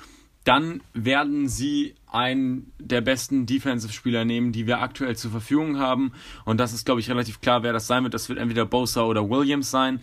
dann 0.44 0.80
werden 0.94 1.48
sie 1.48 1.94
einen 2.06 2.72
der 2.78 3.00
besten 3.00 3.46
Defensive-Spieler 3.46 4.24
nehmen, 4.24 4.52
die 4.52 4.66
wir 4.66 4.80
aktuell 4.80 5.16
zur 5.16 5.32
Verfügung 5.32 5.78
haben. 5.78 6.12
Und 6.44 6.58
das 6.58 6.72
ist, 6.72 6.86
glaube 6.86 7.00
ich, 7.00 7.10
relativ 7.10 7.40
klar, 7.40 7.64
wer 7.64 7.72
das 7.72 7.88
sein 7.88 8.04
wird. 8.04 8.14
Das 8.14 8.28
wird 8.28 8.38
entweder 8.38 8.64
Bosa 8.64 9.02
oder 9.02 9.28
Williams 9.28 9.70
sein. 9.72 10.00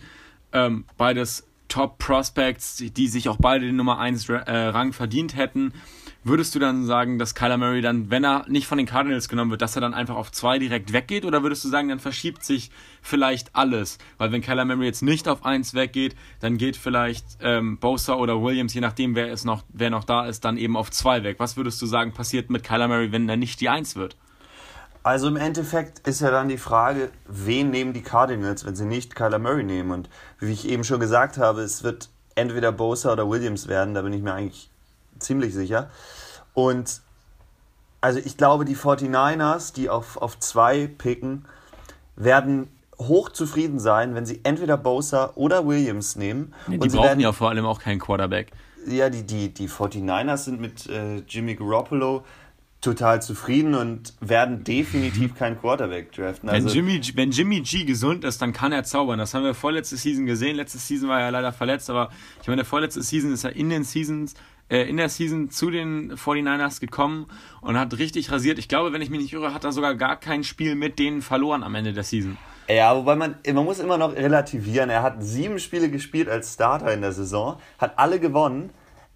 Ähm, 0.52 0.84
beides 0.98 1.48
Top-Prospects, 1.68 2.76
die 2.76 3.08
sich 3.08 3.30
auch 3.30 3.38
beide 3.38 3.66
den 3.66 3.76
Nummer 3.76 3.98
1 3.98 4.28
äh, 4.28 4.92
verdient 4.92 5.34
hätten. 5.34 5.72
Würdest 6.24 6.54
du 6.54 6.58
dann 6.58 6.86
sagen, 6.86 7.18
dass 7.18 7.34
Kyler 7.34 7.58
Murray 7.58 7.82
dann, 7.82 8.10
wenn 8.10 8.24
er 8.24 8.44
nicht 8.48 8.66
von 8.66 8.78
den 8.78 8.86
Cardinals 8.86 9.28
genommen 9.28 9.50
wird, 9.50 9.62
dass 9.62 9.76
er 9.76 9.82
dann 9.82 9.94
einfach 9.94 10.16
auf 10.16 10.32
zwei 10.32 10.58
direkt 10.58 10.92
weggeht? 10.92 11.24
Oder 11.24 11.42
würdest 11.42 11.64
du 11.64 11.68
sagen, 11.68 11.88
dann 11.88 12.00
verschiebt 12.00 12.44
sich 12.44 12.70
vielleicht 13.02 13.54
alles? 13.54 13.98
Weil 14.18 14.32
wenn 14.32 14.40
Kyler 14.40 14.64
Murray 14.64 14.86
jetzt 14.86 15.02
nicht 15.02 15.28
auf 15.28 15.44
eins 15.44 15.74
weggeht, 15.74 16.16
dann 16.40 16.56
geht 16.56 16.76
vielleicht 16.76 17.24
ähm, 17.40 17.78
Bosa 17.78 18.14
oder 18.14 18.42
Williams, 18.42 18.74
je 18.74 18.80
nachdem, 18.80 19.14
wer, 19.14 19.30
ist 19.30 19.44
noch, 19.44 19.62
wer 19.68 19.90
noch 19.90 20.04
da 20.04 20.26
ist, 20.26 20.44
dann 20.44 20.56
eben 20.56 20.76
auf 20.76 20.90
zwei 20.90 21.22
weg. 21.22 21.36
Was 21.38 21.56
würdest 21.56 21.80
du 21.82 21.86
sagen, 21.86 22.12
passiert 22.12 22.50
mit 22.50 22.64
Kyler 22.64 22.88
Murray, 22.88 23.12
wenn 23.12 23.28
er 23.28 23.36
nicht 23.36 23.60
die 23.60 23.68
Eins 23.68 23.94
wird? 23.94 24.16
Also 25.02 25.28
im 25.28 25.36
Endeffekt 25.36 26.08
ist 26.08 26.22
ja 26.22 26.30
dann 26.30 26.48
die 26.48 26.56
Frage, 26.56 27.10
wen 27.28 27.70
nehmen 27.70 27.92
die 27.92 28.02
Cardinals, 28.02 28.64
wenn 28.64 28.74
sie 28.74 28.86
nicht 28.86 29.14
Kyler 29.14 29.38
Murray 29.38 29.62
nehmen? 29.62 29.90
Und 29.90 30.08
wie 30.38 30.52
ich 30.52 30.66
eben 30.66 30.82
schon 30.82 30.98
gesagt 30.98 31.36
habe, 31.36 31.60
es 31.60 31.84
wird 31.84 32.08
entweder 32.34 32.72
Bosa 32.72 33.12
oder 33.12 33.28
Williams 33.28 33.68
werden, 33.68 33.92
da 33.92 34.00
bin 34.00 34.14
ich 34.14 34.22
mir 34.22 34.32
eigentlich 34.32 34.70
ziemlich 35.24 35.54
sicher. 35.54 35.90
Und 36.52 37.00
also 38.00 38.20
ich 38.22 38.36
glaube, 38.36 38.64
die 38.64 38.76
49ers, 38.76 39.74
die 39.74 39.88
auf, 39.88 40.18
auf 40.18 40.38
zwei 40.38 40.86
picken, 40.86 41.46
werden 42.16 42.68
hoch 42.98 43.30
zufrieden 43.30 43.80
sein, 43.80 44.14
wenn 44.14 44.26
sie 44.26 44.40
entweder 44.44 44.76
Bosa 44.76 45.32
oder 45.34 45.66
Williams 45.66 46.16
nehmen. 46.16 46.54
Ja, 46.68 46.72
die 46.72 46.88
brauchen 46.88 47.02
werden, 47.02 47.20
ja 47.20 47.32
vor 47.32 47.48
allem 47.48 47.66
auch 47.66 47.80
keinen 47.80 47.98
Quarterback. 47.98 48.52
Ja, 48.86 49.08
die, 49.08 49.22
die, 49.22 49.52
die 49.52 49.68
49ers 49.68 50.36
sind 50.36 50.60
mit 50.60 50.86
äh, 50.86 51.22
Jimmy 51.26 51.54
Garoppolo 51.54 52.24
total 52.82 53.22
zufrieden 53.22 53.74
und 53.74 54.12
werden 54.20 54.62
definitiv 54.62 55.34
keinen 55.38 55.58
Quarterback 55.58 56.12
draften. 56.12 56.50
Also 56.50 56.68
wenn, 56.68 56.74
Jimmy, 56.74 57.00
wenn 57.14 57.30
Jimmy 57.30 57.60
G 57.62 57.84
gesund 57.84 58.24
ist, 58.24 58.42
dann 58.42 58.52
kann 58.52 58.72
er 58.72 58.84
zaubern. 58.84 59.18
Das 59.18 59.32
haben 59.32 59.44
wir 59.44 59.54
vorletzte 59.54 59.96
Season 59.96 60.26
gesehen. 60.26 60.56
Letzte 60.56 60.78
Season 60.78 61.08
war 61.08 61.20
er 61.20 61.30
leider 61.30 61.52
verletzt, 61.52 61.88
aber 61.88 62.10
ich 62.42 62.48
meine, 62.48 62.64
vorletzte 62.64 63.02
Season 63.02 63.32
ist 63.32 63.44
er 63.44 63.56
in 63.56 63.70
den 63.70 63.84
Seasons 63.84 64.34
in 64.68 64.96
der 64.96 65.08
Season 65.08 65.50
zu 65.50 65.70
den 65.70 66.14
49ers 66.14 66.80
gekommen 66.80 67.26
und 67.60 67.78
hat 67.78 67.96
richtig 67.98 68.30
rasiert. 68.30 68.58
Ich 68.58 68.68
glaube, 68.68 68.92
wenn 68.92 69.02
ich 69.02 69.10
mich 69.10 69.20
nicht 69.20 69.32
irre, 69.32 69.52
hat 69.52 69.64
er 69.64 69.72
sogar 69.72 69.94
gar 69.94 70.16
kein 70.16 70.44
Spiel 70.44 70.74
mit 70.74 70.98
denen 70.98 71.22
verloren 71.22 71.62
am 71.62 71.74
Ende 71.74 71.92
der 71.92 72.04
Season. 72.04 72.38
Ja, 72.68 72.96
wobei 72.96 73.14
man, 73.14 73.36
man 73.46 73.64
muss 73.64 73.78
immer 73.78 73.98
noch 73.98 74.14
relativieren. 74.14 74.88
Er 74.88 75.02
hat 75.02 75.22
sieben 75.22 75.58
Spiele 75.58 75.90
gespielt 75.90 76.28
als 76.28 76.54
Starter 76.54 76.92
in 76.94 77.02
der 77.02 77.12
Saison, 77.12 77.58
hat 77.78 77.98
alle 77.98 78.18
gewonnen, 78.18 78.70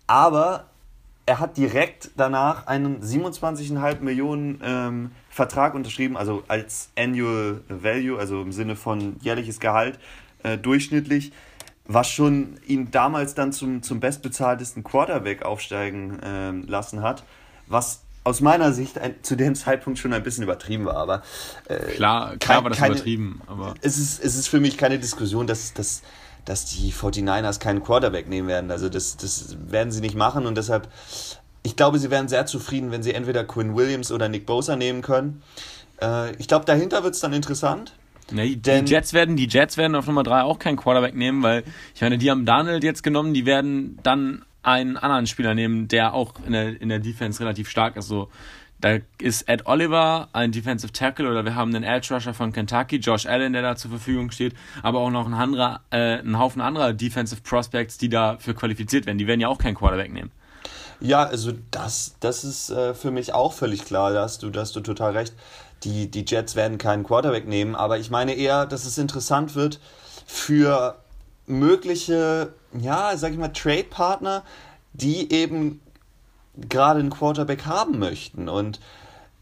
aber 0.07 0.67
er 1.25 1.41
hat 1.41 1.57
direkt 1.57 2.11
danach 2.17 2.67
einen 2.67 3.03
27,5 3.03 4.01
Millionen 4.01 4.61
ähm, 4.63 5.11
Vertrag 5.29 5.75
unterschrieben, 5.75 6.17
also 6.17 6.43
als 6.49 6.91
Annual 6.97 7.63
Value, 7.69 8.19
also 8.19 8.43
im 8.43 8.53
Sinne 8.53 8.77
von 8.77 9.17
jährliches 9.21 9.61
Gehalt, 9.61 9.99
äh, 10.43 10.57
durchschnittlich, 10.57 11.33
was 11.89 12.09
schon 12.09 12.59
ihn 12.67 12.91
damals 12.91 13.35
dann 13.35 13.53
zum, 13.53 13.83
zum 13.83 13.99
bestbezahltesten 13.99 14.85
Quarterback 14.85 15.43
aufsteigen 15.43 16.21
äh, 16.21 16.51
lassen 16.71 17.03
hat, 17.03 17.25
was 17.67 18.03
aus 18.25 18.41
meiner 18.41 18.73
Sicht 18.73 18.99
ein, 18.99 19.15
zu 19.23 19.37
dem 19.37 19.55
Zeitpunkt 19.57 19.99
schon 19.99 20.13
ein 20.13 20.23
bisschen 20.23 20.45
übertrieben 20.45 20.85
war. 20.85 20.97
Aber 20.97 21.23
äh, 21.67 21.79
klar, 21.79 22.37
klar 22.37 22.39
kein, 22.39 22.63
war 22.65 22.71
das 22.71 22.79
keine, 22.79 22.95
übertrieben. 22.95 23.41
Aber 23.47 23.75
es 23.81 23.99
ist, 23.99 24.23
es 24.23 24.37
ist 24.37 24.49
für 24.49 24.61
mich 24.61 24.77
keine 24.77 24.99
Diskussion, 24.99 25.47
dass, 25.47 25.73
dass 25.73 26.03
dass 26.49 26.65
die 26.65 26.93
49ers 26.93 27.61
keinen 27.61 27.83
Quarterback 27.83 28.29
nehmen 28.29 28.49
werden. 28.49 28.71
Also 28.71 28.89
das, 28.89 29.17
das 29.19 29.57
werden 29.69 29.93
sie 29.93 30.01
nicht 30.01 30.15
machen 30.15 30.47
und 30.47 30.57
deshalb, 30.57 30.89
ich 31.63 31.77
glaube, 31.77 31.99
sie 31.99 32.11
wären 32.11 32.29
sehr 32.29 32.47
zufrieden, 32.47 32.91
wenn 32.91 33.03
sie 33.03 33.13
entweder 33.13 33.45
Quinn 33.45 33.77
Williams 33.77 34.11
oder 34.11 34.29
Nick 34.29 34.47
Bosa 34.47 34.75
nehmen 34.77 35.03
können. 35.03 35.43
Äh, 36.01 36.35
ich 36.37 36.49
glaube, 36.49 36.65
dahinter 36.65 37.05
wird 37.05 37.15
es 37.15 37.21
dann 37.21 37.35
interessant. 37.35 37.93
Nee, 38.31 38.57
die, 38.57 38.71
Jets 38.71 39.13
werden, 39.13 39.37
die 39.37 39.47
Jets 39.47 39.77
werden 39.77 39.95
auf 39.95 40.07
Nummer 40.07 40.23
3 40.23 40.43
auch 40.43 40.59
keinen 40.59 40.77
Quarterback 40.77 41.15
nehmen, 41.15 41.43
weil 41.43 41.65
ich 41.95 42.01
meine, 42.01 42.19
die 42.19 42.31
haben 42.31 42.45
Donald 42.45 42.85
jetzt 42.85 43.03
genommen, 43.03 43.33
die 43.33 43.47
werden 43.47 43.99
dann 44.03 44.45
einen 44.63 44.97
anderen 44.97 45.27
Spieler 45.27 45.55
nehmen, 45.55 45.89
der 45.89 46.13
auch 46.15 46.35
in 46.45 46.53
der, 46.53 46.81
in 46.81 46.89
der 46.89 46.99
Defense 46.99 47.41
relativ 47.41 47.71
stark 47.71 47.97
ist. 47.97 48.09
So, 48.09 48.29
da 48.81 48.99
ist 49.21 49.49
Ed 49.49 49.67
Oliver, 49.67 50.29
ein 50.33 50.53
Defensive 50.53 50.93
Tackle, 50.93 51.29
oder 51.29 51.45
wir 51.45 51.55
haben 51.55 51.75
einen 51.75 51.85
Edge 51.85 52.15
Rusher 52.15 52.35
von 52.35 52.53
Kentucky, 52.53 52.97
Josh 52.97 53.27
Allen, 53.27 53.53
der 53.53 53.63
da 53.63 53.77
zur 53.77 53.91
Verfügung 53.91 54.31
steht, 54.31 54.55
aber 54.83 55.01
auch 55.01 55.11
noch 55.11 55.27
ein, 55.27 55.35
anderer, 55.35 55.81
äh, 55.91 56.19
ein 56.19 56.39
Haufen 56.39 56.61
anderer 56.61 56.93
Defensive 56.93 57.41
Prospects, 57.41 57.99
die 57.99 58.09
dafür 58.09 58.55
qualifiziert 58.55 59.07
werden. 59.07 59.19
Die 59.19 59.27
werden 59.27 59.41
ja 59.41 59.49
auch 59.49 59.59
keinen 59.59 59.75
Quarterback 59.75 60.13
nehmen. 60.13 60.31
Ja, 61.01 61.25
also 61.25 61.53
das, 61.71 62.17
das 62.21 62.45
ist 62.45 62.71
äh, 62.71 62.93
für 62.93 63.11
mich 63.11 63.33
auch 63.33 63.53
völlig 63.53 63.85
klar, 63.85 64.13
da 64.13 64.23
hast 64.23 64.43
du, 64.43 64.51
da 64.51 64.61
hast 64.61 64.75
du 64.75 64.81
total 64.81 65.13
recht. 65.13 65.33
Die, 65.85 66.11
die 66.11 66.25
Jets 66.27 66.57
werden 66.57 66.79
keinen 66.79 67.05
Quarterback 67.05 67.47
nehmen, 67.47 67.75
aber 67.75 67.99
ich 67.99 68.11
meine 68.11 68.35
eher, 68.35 68.67
dass 68.67 68.85
es 68.85 68.99
interessant 68.99 69.55
wird 69.55 69.81
für 70.27 70.99
mögliche, 71.47 72.53
ja, 72.79 73.17
sag 73.17 73.33
ich 73.33 73.39
mal, 73.39 73.49
Trade-Partner, 73.49 74.43
die 74.93 75.33
eben 75.33 75.81
gerade 76.57 77.01
einen 77.01 77.11
Quarterback 77.11 77.67
haben 77.67 77.99
möchten. 77.99 78.49
Und 78.49 78.81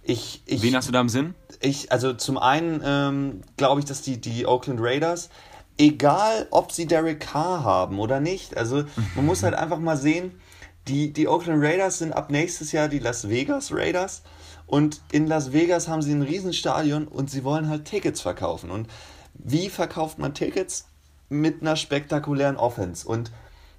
ich, 0.03 0.43
ich. 0.47 0.63
Wen 0.63 0.77
hast 0.77 0.89
du 0.89 0.93
da 0.93 1.01
im 1.01 1.09
Sinn? 1.09 1.35
Ich, 1.61 1.91
also 1.91 2.13
zum 2.13 2.39
einen 2.39 2.81
ähm, 2.85 3.41
glaube 3.57 3.81
ich, 3.81 3.87
dass 3.87 4.03
die, 4.03 4.21
die 4.21 4.47
Oakland 4.47 4.81
Raiders, 4.81 5.31
egal 5.79 6.47
ob 6.51 6.73
sie 6.73 6.87
Derek 6.87 7.21
Carr 7.21 7.65
haben 7.65 7.99
oder 7.99 8.21
nicht, 8.21 8.57
also 8.57 8.85
man 9.15 9.27
muss 9.27 9.43
halt 9.43 9.55
einfach 9.55 9.79
mal 9.79 9.97
sehen, 9.97 10.41
die, 10.89 11.13
die 11.13 11.29
Oakland 11.29 11.63
Raiders 11.63 11.99
sind 11.99 12.13
ab 12.13 12.31
nächstes 12.31 12.73
Jahr 12.73 12.89
die 12.89 12.99
Las 12.99 13.29
Vegas 13.29 13.73
Raiders. 13.73 14.23
Und 14.67 15.01
in 15.13 15.27
Las 15.27 15.53
Vegas 15.53 15.89
haben 15.89 16.03
sie 16.03 16.13
ein 16.13 16.23
Riesenstadion 16.23 17.07
und 17.07 17.31
sie 17.31 17.45
wollen 17.45 17.69
halt 17.69 17.85
Tickets 17.85 18.21
verkaufen. 18.21 18.71
Und 18.71 18.89
wie 19.35 19.69
verkauft 19.69 20.19
man 20.19 20.35
Tickets? 20.35 20.87
Mit 21.29 21.61
einer 21.61 21.77
spektakulären 21.77 22.57
Offense. 22.57 23.07
Und 23.07 23.33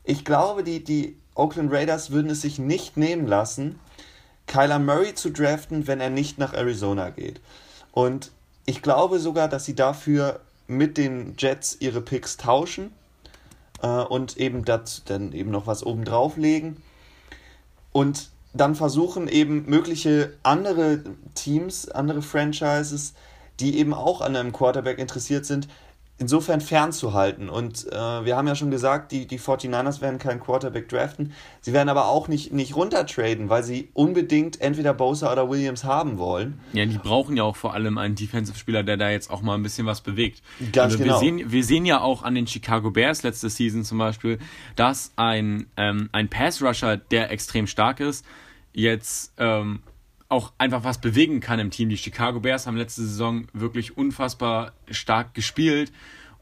ich 0.04 0.26
glaube, 0.26 0.64
die, 0.64 0.84
die 0.84 1.18
Oakland 1.34 1.72
Raiders 1.72 2.12
würden 2.12 2.32
es 2.32 2.42
sich 2.42 2.60
nicht 2.60 2.98
nehmen 2.98 3.26
lassen, 3.26 3.80
Kyler 4.48 4.80
Murray 4.80 5.14
zu 5.14 5.30
draften, 5.30 5.88
wenn 5.88 6.00
er 6.00 6.10
nicht 6.10 6.38
nach 6.38 6.54
Arizona 6.54 7.10
geht. 7.10 7.42
Und 7.92 8.32
ich 8.66 8.82
glaube 8.82 9.20
sogar, 9.20 9.48
dass 9.48 9.66
sie 9.66 9.76
dafür 9.76 10.42
mit 10.68 10.98
den 10.98 11.36
Jets 11.38 11.78
ihre 11.80 12.02
Picks 12.02 12.38
tauschen 12.38 12.92
äh, 13.82 13.88
und 13.88 14.38
eben 14.38 14.66
das 14.66 15.04
dann 15.06 15.32
eben 15.32 15.52
noch 15.52 15.68
was 15.68 15.86
oben 15.86 16.04
drauflegen 16.04 16.82
und 17.92 18.30
dann 18.54 18.76
versuchen 18.76 19.28
eben 19.28 19.66
mögliche 19.68 20.34
andere 20.44 21.04
Teams, 21.36 21.90
andere 21.90 22.22
Franchises, 22.22 23.14
die 23.60 23.78
eben 23.78 23.94
auch 23.94 24.22
an 24.22 24.36
einem 24.36 24.52
Quarterback 24.52 25.00
interessiert 25.00 25.46
sind, 25.46 25.68
insofern 26.20 26.62
fernzuhalten. 26.62 27.50
Und 27.50 27.86
äh, 27.92 27.96
wir 28.26 28.36
haben 28.36 28.48
ja 28.48 28.56
schon 28.56 28.72
gesagt, 28.72 29.12
die, 29.12 29.28
die 29.28 29.40
49ers 29.40 30.02
werden 30.02 30.18
keinen 30.18 30.40
Quarterback 30.40 30.90
draften. 30.90 31.34
Sie 31.62 31.74
werden 31.74 31.90
aber 31.90 32.08
auch 32.08 32.28
nicht, 32.28 32.52
nicht 32.52 32.76
runtertraden, 32.76 33.50
weil 33.50 33.64
sie 33.64 33.90
unbedingt 33.94 34.60
entweder 34.60 34.94
Bosa 34.94 35.32
oder 35.32 35.50
Williams 35.50 35.84
haben 35.84 36.18
wollen. 36.18 36.60
Ja, 36.74 36.86
die 36.86 36.98
brauchen 36.98 37.38
ja 37.38 37.44
auch 37.44 37.56
vor 37.56 37.74
allem 37.74 37.98
einen 37.98 38.16
Defensive-Spieler, 38.16 38.84
der 38.84 38.98
da 38.98 39.10
jetzt 39.10 39.30
auch 39.30 39.42
mal 39.42 39.56
ein 39.56 39.64
bisschen 39.64 39.86
was 39.86 40.02
bewegt. 40.02 40.42
Ganz 40.74 40.94
also 40.94 41.04
genau. 41.04 41.16
Wir 41.16 41.20
sehen, 41.20 41.52
wir 41.52 41.64
sehen 41.64 41.86
ja 41.86 42.02
auch 42.02 42.24
an 42.24 42.34
den 42.34 42.48
Chicago 42.48 42.90
Bears 42.90 43.22
letzte 43.24 43.50
Season 43.50 43.84
zum 43.84 44.00
Beispiel, 44.00 44.40
dass 44.76 45.12
ein, 45.18 45.68
ähm, 45.78 46.10
ein 46.12 46.30
Pass-Rusher, 46.30 46.98
der 46.98 47.32
extrem 47.32 47.68
stark 47.68 48.00
ist, 48.00 48.26
jetzt 48.74 49.34
ähm, 49.38 49.82
auch 50.30 50.54
einfach 50.58 50.84
was 50.84 51.00
bewegen 51.00 51.40
kann 51.40 51.60
im 51.60 51.72
Team. 51.72 51.90
Die 51.90 51.98
Chicago 51.98 52.40
Bears 52.40 52.68
haben 52.68 52.78
letzte 52.78 53.02
Saison 53.02 53.48
wirklich 53.54 53.98
unfassbar 53.98 54.74
stark 54.90 55.34
gespielt. 55.34 55.92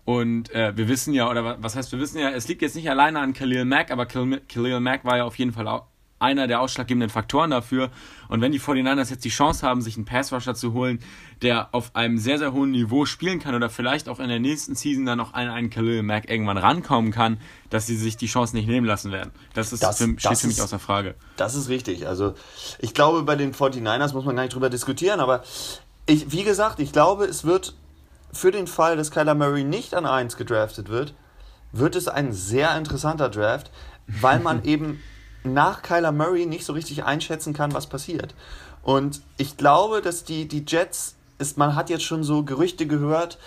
Und 0.06 0.54
äh, 0.54 0.76
wir 0.76 0.88
wissen 0.88 1.14
ja, 1.14 1.30
oder 1.30 1.62
was 1.62 1.76
heißt, 1.76 1.92
wir 1.92 2.00
wissen 2.00 2.20
ja, 2.20 2.30
es 2.30 2.48
liegt 2.48 2.62
jetzt 2.62 2.76
nicht 2.76 2.90
alleine 2.90 3.20
an 3.20 3.34
Khalil 3.34 3.66
Mack, 3.66 3.92
aber 3.92 4.06
Khalil 4.06 4.80
Mack 4.80 5.04
war 5.04 5.18
ja 5.18 5.24
auf 5.24 5.38
jeden 5.38 5.52
Fall 5.52 5.68
auch 5.68 5.88
einer 6.26 6.48
der 6.48 6.60
ausschlaggebenden 6.60 7.10
Faktoren 7.10 7.52
dafür. 7.52 7.92
Und 8.28 8.42
wenn 8.42 8.52
die 8.52 8.60
49ers 8.60 9.12
jetzt 9.12 9.24
die 9.24 9.30
Chance 9.30 9.66
haben, 9.66 9.82
sich 9.82 9.96
einen 9.96 10.06
Passrusher 10.06 10.56
zu 10.56 10.74
holen, 10.74 11.00
der 11.42 11.70
auf 11.72 11.96
einem 11.96 12.18
sehr, 12.18 12.40
sehr 12.40 12.54
hohen 12.54 12.72
Niveau 12.72 13.06
spielen 13.06 13.40
kann 13.40 13.54
oder 13.54 13.70
vielleicht 13.70 14.10
auch 14.10 14.20
in 14.20 14.30
der 14.30 14.40
nächsten 14.40 14.76
Season 14.76 15.06
dann 15.06 15.18
noch 15.18 15.34
an 15.34 15.50
einen 15.50 15.70
Khalil 15.70 16.02
Mack 16.02 16.30
irgendwann 16.30 16.58
rankommen 16.58 17.12
kann, 17.12 17.38
dass 17.70 17.86
sie 17.86 17.96
sich 17.96 18.18
die 18.18 18.28
Chance 18.28 18.56
nicht 18.56 18.68
nehmen 18.68 18.86
lassen 18.86 19.12
werden. 19.12 19.32
Das, 19.54 19.72
ist 19.72 19.84
das, 19.84 19.98
für, 19.98 20.06
steht 20.06 20.26
das 20.26 20.42
für 20.42 20.48
mich 20.48 20.58
ist, 20.58 20.64
außer 20.64 20.80
Frage. 20.80 21.16
Das 21.38 21.56
ist 21.56 21.70
richtig. 21.70 22.08
Also 22.08 22.34
ich 22.80 22.94
glaube, 22.94 23.24
bei 23.24 23.36
den 23.36 23.54
49ers 23.54 24.14
muss 24.14 24.26
man 24.26 24.36
gar 24.36 24.44
nicht 24.44 24.56
drüber 24.56 24.70
diskutieren, 24.70 25.20
aber 25.20 25.44
ich, 26.08 26.32
wie 26.32 26.44
gesagt, 26.44 26.80
ich 26.80 26.92
glaube, 26.92 27.26
es 27.26 27.46
wird 27.46 27.76
für 28.32 28.52
den 28.52 28.68
Fall, 28.68 28.98
dass 28.98 29.12
Kyler 29.12 29.36
Murray 29.36 29.64
nicht 29.64 29.94
an 29.94 30.06
1 30.06 30.38
gedraftet 30.38 30.90
wird, 30.90 31.14
wird 31.72 31.96
es 31.96 32.08
ein 32.08 32.34
sehr 32.34 32.76
interessanter 32.78 33.30
Draft, 33.30 33.72
weil 34.08 34.40
man 34.40 34.64
eben 34.66 35.02
nach 35.46 35.82
Kyler 35.82 36.12
Murray 36.12 36.46
nicht 36.46 36.66
so 36.66 36.74
richtig 36.74 37.04
einschätzen 37.04 37.54
kann, 37.54 37.74
was 37.74 37.88
passiert. 37.88 38.36
Und 38.84 39.22
ich 39.38 39.58
glaube, 39.58 40.02
dass 40.02 40.24
die, 40.24 40.48
die 40.48 40.64
Jets, 40.68 41.16
ist, 41.38 41.58
man 41.58 41.76
hat 41.76 41.90
jetzt 41.90 42.04
schon 42.04 42.24
so 42.24 42.44
Gerüchte 42.44 42.88
gehört, 42.88 43.38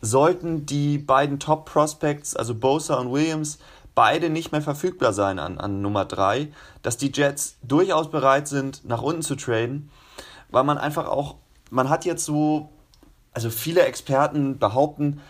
sollten 0.00 0.66
die 0.66 0.98
beiden 0.98 1.38
Top-Prospects, 1.38 2.36
also 2.36 2.54
Bosa 2.54 2.96
und 2.96 3.12
Williams, 3.12 3.58
beide 3.94 4.30
nicht 4.30 4.52
mehr 4.52 4.62
verfügbar 4.62 5.12
sein 5.12 5.38
an, 5.38 5.58
an 5.58 5.80
Nummer 5.80 6.04
3, 6.04 6.48
dass 6.82 6.96
die 6.96 7.10
Jets 7.12 7.56
durchaus 7.62 8.10
bereit 8.10 8.46
sind, 8.46 8.84
nach 8.84 9.02
unten 9.02 9.22
zu 9.22 9.36
traden, 9.36 9.90
weil 10.50 10.64
man 10.64 10.78
einfach 10.78 11.08
auch, 11.08 11.36
man 11.70 11.88
hat 11.88 12.04
jetzt 12.04 12.24
so, 12.24 12.68
also 13.32 13.50
viele 13.50 13.82
Experten 13.82 14.58
behaupten, 14.58 15.20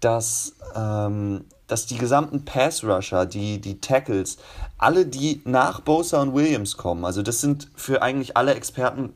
dass 0.00 0.54
ähm, 0.74 1.44
dass 1.66 1.86
die 1.86 1.98
gesamten 1.98 2.44
Pass-Rusher, 2.44 3.26
die, 3.26 3.60
die 3.60 3.80
Tackles, 3.80 4.38
alle, 4.78 5.06
die 5.06 5.40
nach 5.44 5.80
Bosa 5.80 6.20
und 6.20 6.34
Williams 6.34 6.76
kommen, 6.76 7.04
also 7.04 7.22
das 7.22 7.40
sind 7.40 7.68
für 7.74 8.02
eigentlich 8.02 8.36
alle 8.36 8.54
Experten 8.54 9.14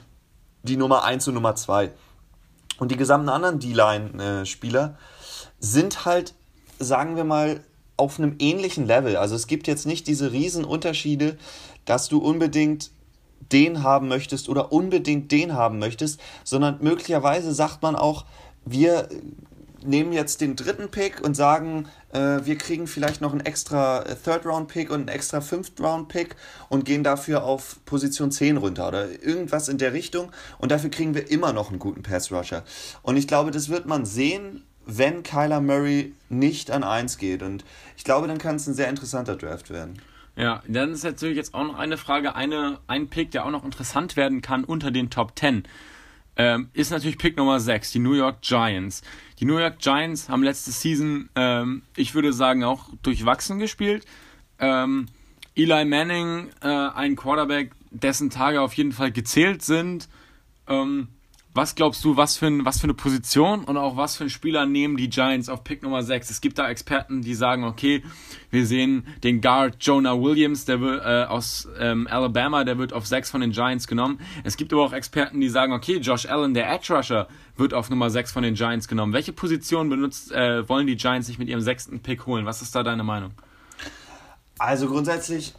die 0.62 0.76
Nummer 0.76 1.04
1 1.04 1.28
und 1.28 1.34
Nummer 1.34 1.54
2. 1.54 1.92
Und 2.78 2.90
die 2.90 2.96
gesamten 2.96 3.28
anderen 3.28 3.58
D-Line-Spieler 3.58 4.96
sind 5.58 6.04
halt, 6.04 6.34
sagen 6.78 7.16
wir 7.16 7.24
mal, 7.24 7.60
auf 7.96 8.18
einem 8.18 8.36
ähnlichen 8.38 8.86
Level. 8.86 9.16
Also 9.16 9.34
es 9.34 9.48
gibt 9.48 9.66
jetzt 9.66 9.86
nicht 9.86 10.06
diese 10.06 10.30
riesen 10.30 10.64
Unterschiede, 10.64 11.36
dass 11.84 12.08
du 12.08 12.18
unbedingt 12.18 12.90
den 13.52 13.82
haben 13.82 14.08
möchtest 14.08 14.48
oder 14.48 14.72
unbedingt 14.72 15.32
den 15.32 15.54
haben 15.54 15.78
möchtest, 15.78 16.20
sondern 16.44 16.78
möglicherweise 16.80 17.52
sagt 17.52 17.82
man 17.82 17.96
auch, 17.96 18.24
wir 18.64 19.08
nehmen 19.82 20.12
jetzt 20.12 20.40
den 20.40 20.56
dritten 20.56 20.90
Pick 20.90 21.20
und 21.20 21.34
sagen, 21.34 21.88
äh, 22.12 22.40
wir 22.44 22.56
kriegen 22.56 22.86
vielleicht 22.86 23.20
noch 23.20 23.32
einen 23.32 23.40
extra 23.40 24.04
Third-Round-Pick 24.24 24.90
und 24.90 25.00
einen 25.00 25.08
extra 25.08 25.40
Fifth-Round-Pick 25.40 26.36
und 26.68 26.84
gehen 26.84 27.04
dafür 27.04 27.44
auf 27.44 27.84
Position 27.84 28.30
10 28.30 28.56
runter 28.56 28.88
oder 28.88 29.08
irgendwas 29.22 29.68
in 29.68 29.78
der 29.78 29.92
Richtung 29.92 30.32
und 30.58 30.72
dafür 30.72 30.90
kriegen 30.90 31.14
wir 31.14 31.30
immer 31.30 31.52
noch 31.52 31.70
einen 31.70 31.78
guten 31.78 32.02
Pass-Rusher. 32.02 32.64
Und 33.02 33.16
ich 33.16 33.28
glaube, 33.28 33.50
das 33.50 33.68
wird 33.68 33.86
man 33.86 34.04
sehen, 34.04 34.64
wenn 34.86 35.22
Kyler 35.22 35.60
Murray 35.60 36.14
nicht 36.28 36.70
an 36.70 36.82
1 36.82 37.18
geht 37.18 37.42
und 37.42 37.64
ich 37.96 38.04
glaube, 38.04 38.26
dann 38.26 38.38
kann 38.38 38.56
es 38.56 38.66
ein 38.66 38.74
sehr 38.74 38.88
interessanter 38.88 39.36
Draft 39.36 39.70
werden. 39.70 40.00
Ja, 40.34 40.62
dann 40.68 40.92
ist 40.92 41.02
natürlich 41.04 41.36
jetzt 41.36 41.52
auch 41.52 41.64
noch 41.64 41.78
eine 41.78 41.96
Frage, 41.96 42.36
eine, 42.36 42.78
ein 42.86 43.08
Pick, 43.08 43.32
der 43.32 43.44
auch 43.44 43.50
noch 43.50 43.64
interessant 43.64 44.16
werden 44.16 44.40
kann 44.40 44.62
unter 44.62 44.92
den 44.92 45.10
Top 45.10 45.36
10 45.36 45.64
ähm, 46.38 46.70
ist 46.72 46.90
natürlich 46.90 47.18
Pick 47.18 47.36
Nummer 47.36 47.58
6, 47.58 47.92
die 47.92 47.98
New 47.98 48.14
York 48.14 48.40
Giants. 48.42 49.02
Die 49.40 49.44
New 49.44 49.58
York 49.58 49.80
Giants 49.80 50.28
haben 50.28 50.44
letzte 50.44 50.70
Season, 50.70 51.28
ähm, 51.34 51.82
ich 51.96 52.14
würde 52.14 52.32
sagen, 52.32 52.62
auch 52.62 52.88
durchwachsen 53.02 53.58
gespielt. 53.58 54.06
Ähm, 54.60 55.06
Eli 55.56 55.84
Manning, 55.84 56.48
äh, 56.62 56.68
ein 56.68 57.16
Quarterback, 57.16 57.72
dessen 57.90 58.30
Tage 58.30 58.60
auf 58.60 58.74
jeden 58.74 58.92
Fall 58.92 59.10
gezählt 59.10 59.62
sind. 59.62 60.08
Ähm, 60.68 61.08
was 61.54 61.74
glaubst 61.74 62.04
du, 62.04 62.16
was 62.16 62.36
für, 62.36 62.46
ein, 62.46 62.64
was 62.64 62.78
für 62.78 62.84
eine 62.84 62.94
Position 62.94 63.64
und 63.64 63.76
auch 63.76 63.96
was 63.96 64.16
für 64.16 64.24
ein 64.24 64.30
Spieler 64.30 64.66
nehmen 64.66 64.96
die 64.96 65.08
Giants 65.08 65.48
auf 65.48 65.64
Pick 65.64 65.82
Nummer 65.82 66.02
6? 66.02 66.30
Es 66.30 66.40
gibt 66.40 66.58
da 66.58 66.68
Experten, 66.68 67.22
die 67.22 67.34
sagen, 67.34 67.64
okay, 67.64 68.04
wir 68.50 68.66
sehen 68.66 69.06
den 69.24 69.40
Guard 69.40 69.76
Jonah 69.80 70.20
Williams, 70.20 70.66
der 70.66 70.80
wird, 70.80 71.04
äh, 71.04 71.24
aus 71.24 71.66
ähm, 71.78 72.06
Alabama, 72.08 72.64
der 72.64 72.78
wird 72.78 72.92
auf 72.92 73.06
6 73.06 73.30
von 73.30 73.40
den 73.40 73.50
Giants 73.50 73.88
genommen. 73.88 74.20
Es 74.44 74.56
gibt 74.56 74.72
aber 74.72 74.84
auch 74.84 74.92
Experten, 74.92 75.40
die 75.40 75.48
sagen, 75.48 75.72
okay, 75.72 75.98
Josh 75.98 76.26
Allen, 76.26 76.54
der 76.54 76.72
Edge 76.72 76.94
Rusher, 76.94 77.26
wird 77.56 77.74
auf 77.74 77.90
Nummer 77.90 78.10
6 78.10 78.30
von 78.30 78.42
den 78.42 78.54
Giants 78.54 78.86
genommen. 78.86 79.12
Welche 79.12 79.32
Position 79.32 79.88
benutzt, 79.88 80.30
äh, 80.30 80.68
wollen 80.68 80.86
die 80.86 80.96
Giants 80.96 81.26
sich 81.26 81.38
mit 81.38 81.48
ihrem 81.48 81.60
sechsten 81.60 82.00
Pick 82.00 82.26
holen? 82.26 82.46
Was 82.46 82.62
ist 82.62 82.74
da 82.74 82.82
deine 82.82 83.02
Meinung? 83.02 83.32
Also 84.58 84.88
grundsätzlich, 84.88 85.54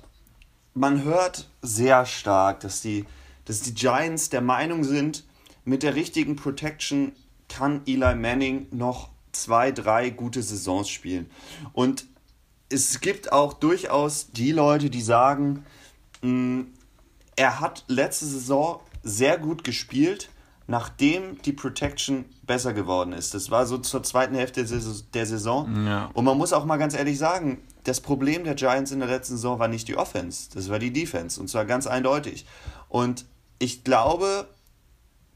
man 0.74 1.04
hört 1.04 1.50
sehr 1.62 2.06
stark, 2.06 2.62
dass 2.62 2.82
die, 2.82 3.06
dass 3.46 3.62
die 3.62 3.74
Giants 3.74 4.30
der 4.30 4.42
Meinung 4.42 4.84
sind, 4.84 5.24
mit 5.70 5.84
der 5.84 5.96
richtigen 5.96 6.36
Protection 6.36 7.12
kann 7.48 7.82
Eli 7.86 8.16
Manning 8.16 8.68
noch 8.72 9.10
zwei, 9.32 9.72
drei 9.72 10.10
gute 10.10 10.42
Saisons 10.42 10.90
spielen. 10.90 11.30
Und 11.74 12.06
es 12.70 13.00
gibt 13.02 13.32
auch 13.32 13.54
durchaus 13.54 14.32
die 14.32 14.52
Leute, 14.52 14.90
die 14.90 15.02
sagen, 15.02 15.66
mh, 16.22 16.32
mm, 16.32 16.68
er 17.36 17.60
hat 17.62 17.86
letzte 17.88 18.26
Saison 18.26 18.82
sehr 19.02 19.38
gut 19.38 19.64
gespielt, 19.64 20.30
nachdem 20.68 21.42
die 21.44 21.54
Protection 21.54 22.26
besser 22.44 22.74
geworden 22.74 23.14
ist. 23.14 23.34
Das 23.34 23.50
war 23.50 23.66
so 23.66 23.78
zur 23.78 24.04
zweiten 24.04 24.36
Hälfte 24.36 24.66
der 25.14 25.26
Saison. 25.26 25.86
Ja. 25.86 26.10
Und 26.14 26.26
man 26.26 26.38
muss 26.38 26.52
auch 26.52 26.66
mal 26.66 26.78
ganz 26.78 26.96
ehrlich 26.96 27.18
sagen, 27.18 27.62
das 27.86 28.02
Problem 28.02 28.44
der 28.44 28.56
Giants 28.56 28.92
in 28.92 29.00
der 29.00 29.08
letzten 29.08 29.36
Saison 29.36 29.58
war 29.60 29.68
nicht 29.68 29.88
die 29.88 29.96
Offense, 29.96 30.50
das 30.54 30.70
war 30.70 30.80
die 30.80 30.92
Defense. 30.92 31.40
Und 31.40 31.48
zwar 31.48 31.66
ganz 31.66 31.88
eindeutig. 31.88 32.46
Und 32.90 33.26
ich 33.60 33.84
glaube, 33.84 34.48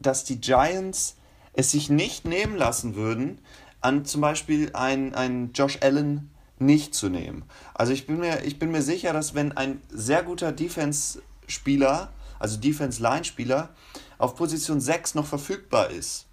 dass 0.06 0.24
die 0.24 0.40
Giants 0.40 1.18
es 1.54 1.72
sich 1.72 1.90
nicht 1.90 2.26
nehmen 2.26 2.56
lassen 2.56 2.96
würden, 2.96 3.40
an 3.82 4.06
zum 4.06 4.22
Beispiel 4.22 4.72
einen 4.74 5.52
Josh 5.54 5.80
Allen 5.82 6.32
nicht 6.60 6.96
zu 6.96 7.10
nehmen. 7.10 7.44
Also 7.74 7.94
ich 7.94 8.08
bin 8.08 8.20
mir, 8.20 8.44
ich 8.44 8.60
bin 8.60 8.72
mir 8.72 8.82
sicher, 8.82 9.14
dass 9.14 9.36
wenn 9.36 9.52
ein 9.52 9.82
sehr 9.90 10.24
guter 10.24 10.52
Defense-Spieler, 10.52 12.12
also 12.40 12.58
Defense-Line-Spieler, 12.58 13.70
auf 14.18 14.36
Position 14.36 14.80
6 14.80 15.16
noch 15.16 15.26
verfügbar 15.26 15.90
ist, 15.90 16.28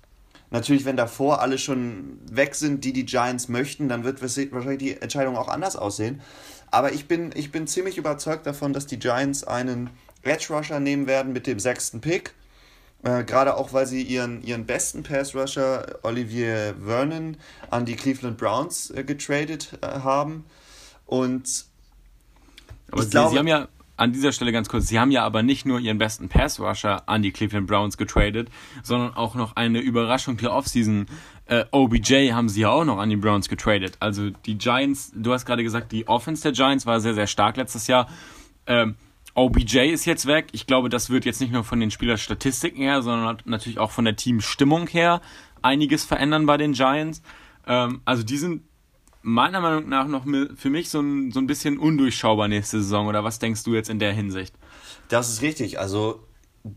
natürlich, 0.50 0.84
wenn 0.84 0.96
davor 0.96 1.40
alle 1.40 1.58
schon 1.58 2.18
weg 2.30 2.54
sind, 2.54 2.84
die 2.84 2.92
die 2.92 3.04
Giants 3.04 3.48
möchten, 3.48 3.88
dann 3.88 4.04
wird 4.04 4.22
wahrscheinlich 4.22 4.78
die 4.78 5.02
Entscheidung 5.02 5.36
auch 5.36 5.48
anders 5.48 5.76
aussehen. 5.76 6.20
Aber 6.70 6.92
ich 6.92 7.08
bin, 7.08 7.32
ich 7.34 7.50
bin 7.50 7.66
ziemlich 7.66 7.98
überzeugt 7.98 8.46
davon, 8.46 8.72
dass 8.72 8.86
die 8.86 8.98
Giants 8.98 9.42
einen 9.42 9.90
Edge 10.22 10.52
Rusher 10.54 10.78
nehmen 10.78 11.06
werden 11.06 11.32
mit 11.32 11.46
dem 11.46 11.58
sechsten 11.58 12.00
Pick 12.00 12.34
äh, 13.02 13.24
Gerade 13.24 13.56
auch, 13.56 13.72
weil 13.72 13.86
sie 13.86 14.02
ihren, 14.02 14.42
ihren 14.42 14.66
besten 14.66 15.02
Pass-Rusher 15.02 16.00
Olivier 16.02 16.74
Vernon 16.84 17.36
an 17.70 17.86
die 17.86 17.96
Cleveland 17.96 18.36
Browns 18.36 18.90
äh, 18.90 19.04
getradet 19.04 19.78
äh, 19.80 20.00
haben. 20.00 20.44
Und 21.06 21.64
aber 22.90 23.02
sie, 23.02 23.10
glaube, 23.10 23.30
sie 23.30 23.38
haben 23.38 23.46
ja 23.46 23.68
an 23.96 24.12
dieser 24.12 24.32
Stelle 24.32 24.52
ganz 24.52 24.68
kurz, 24.68 24.88
sie 24.88 24.98
haben 24.98 25.10
ja 25.10 25.24
aber 25.24 25.42
nicht 25.42 25.66
nur 25.66 25.78
ihren 25.78 25.98
besten 25.98 26.28
Pass-Rusher 26.28 27.08
an 27.08 27.22
die 27.22 27.32
Cleveland 27.32 27.66
Browns 27.66 27.96
getradet, 27.96 28.48
sondern 28.82 29.14
auch 29.14 29.34
noch 29.34 29.56
eine 29.56 29.80
Überraschung 29.80 30.36
der 30.36 30.52
Offseason. 30.52 31.06
Äh, 31.46 31.64
OBJ 31.70 32.32
haben 32.32 32.48
sie 32.48 32.62
ja 32.62 32.70
auch 32.70 32.84
noch 32.84 32.98
an 32.98 33.10
die 33.10 33.16
Browns 33.16 33.48
getradet. 33.48 33.96
Also 34.00 34.30
die 34.30 34.56
Giants, 34.58 35.12
du 35.14 35.32
hast 35.32 35.46
gerade 35.46 35.62
gesagt, 35.62 35.92
die 35.92 36.06
Offense 36.06 36.42
der 36.42 36.52
Giants 36.52 36.86
war 36.86 37.00
sehr, 37.00 37.14
sehr 37.14 37.26
stark 37.26 37.56
letztes 37.56 37.86
Jahr. 37.86 38.08
Ähm, 38.66 38.96
OBJ 39.34 39.90
ist 39.90 40.04
jetzt 40.04 40.26
weg. 40.26 40.48
Ich 40.52 40.66
glaube, 40.66 40.88
das 40.88 41.10
wird 41.10 41.24
jetzt 41.24 41.40
nicht 41.40 41.52
nur 41.52 41.64
von 41.64 41.80
den 41.80 41.90
Spielerstatistiken 41.90 42.82
her, 42.82 43.02
sondern 43.02 43.38
natürlich 43.44 43.78
auch 43.78 43.90
von 43.90 44.04
der 44.04 44.16
Teamstimmung 44.16 44.86
her 44.88 45.20
einiges 45.62 46.04
verändern 46.04 46.46
bei 46.46 46.56
den 46.56 46.72
Giants. 46.72 47.22
Ähm, 47.66 48.00
also 48.04 48.22
die 48.22 48.38
sind 48.38 48.62
meiner 49.22 49.60
Meinung 49.60 49.88
nach 49.88 50.06
noch 50.06 50.24
für 50.56 50.70
mich 50.70 50.88
so 50.88 51.00
ein, 51.00 51.30
so 51.30 51.40
ein 51.40 51.46
bisschen 51.46 51.78
undurchschaubar 51.78 52.48
nächste 52.48 52.82
Saison. 52.82 53.06
Oder 53.06 53.24
was 53.24 53.38
denkst 53.38 53.64
du 53.64 53.74
jetzt 53.74 53.90
in 53.90 53.98
der 53.98 54.12
Hinsicht? 54.12 54.54
Das 55.08 55.28
ist 55.28 55.42
richtig. 55.42 55.78
Also 55.78 56.26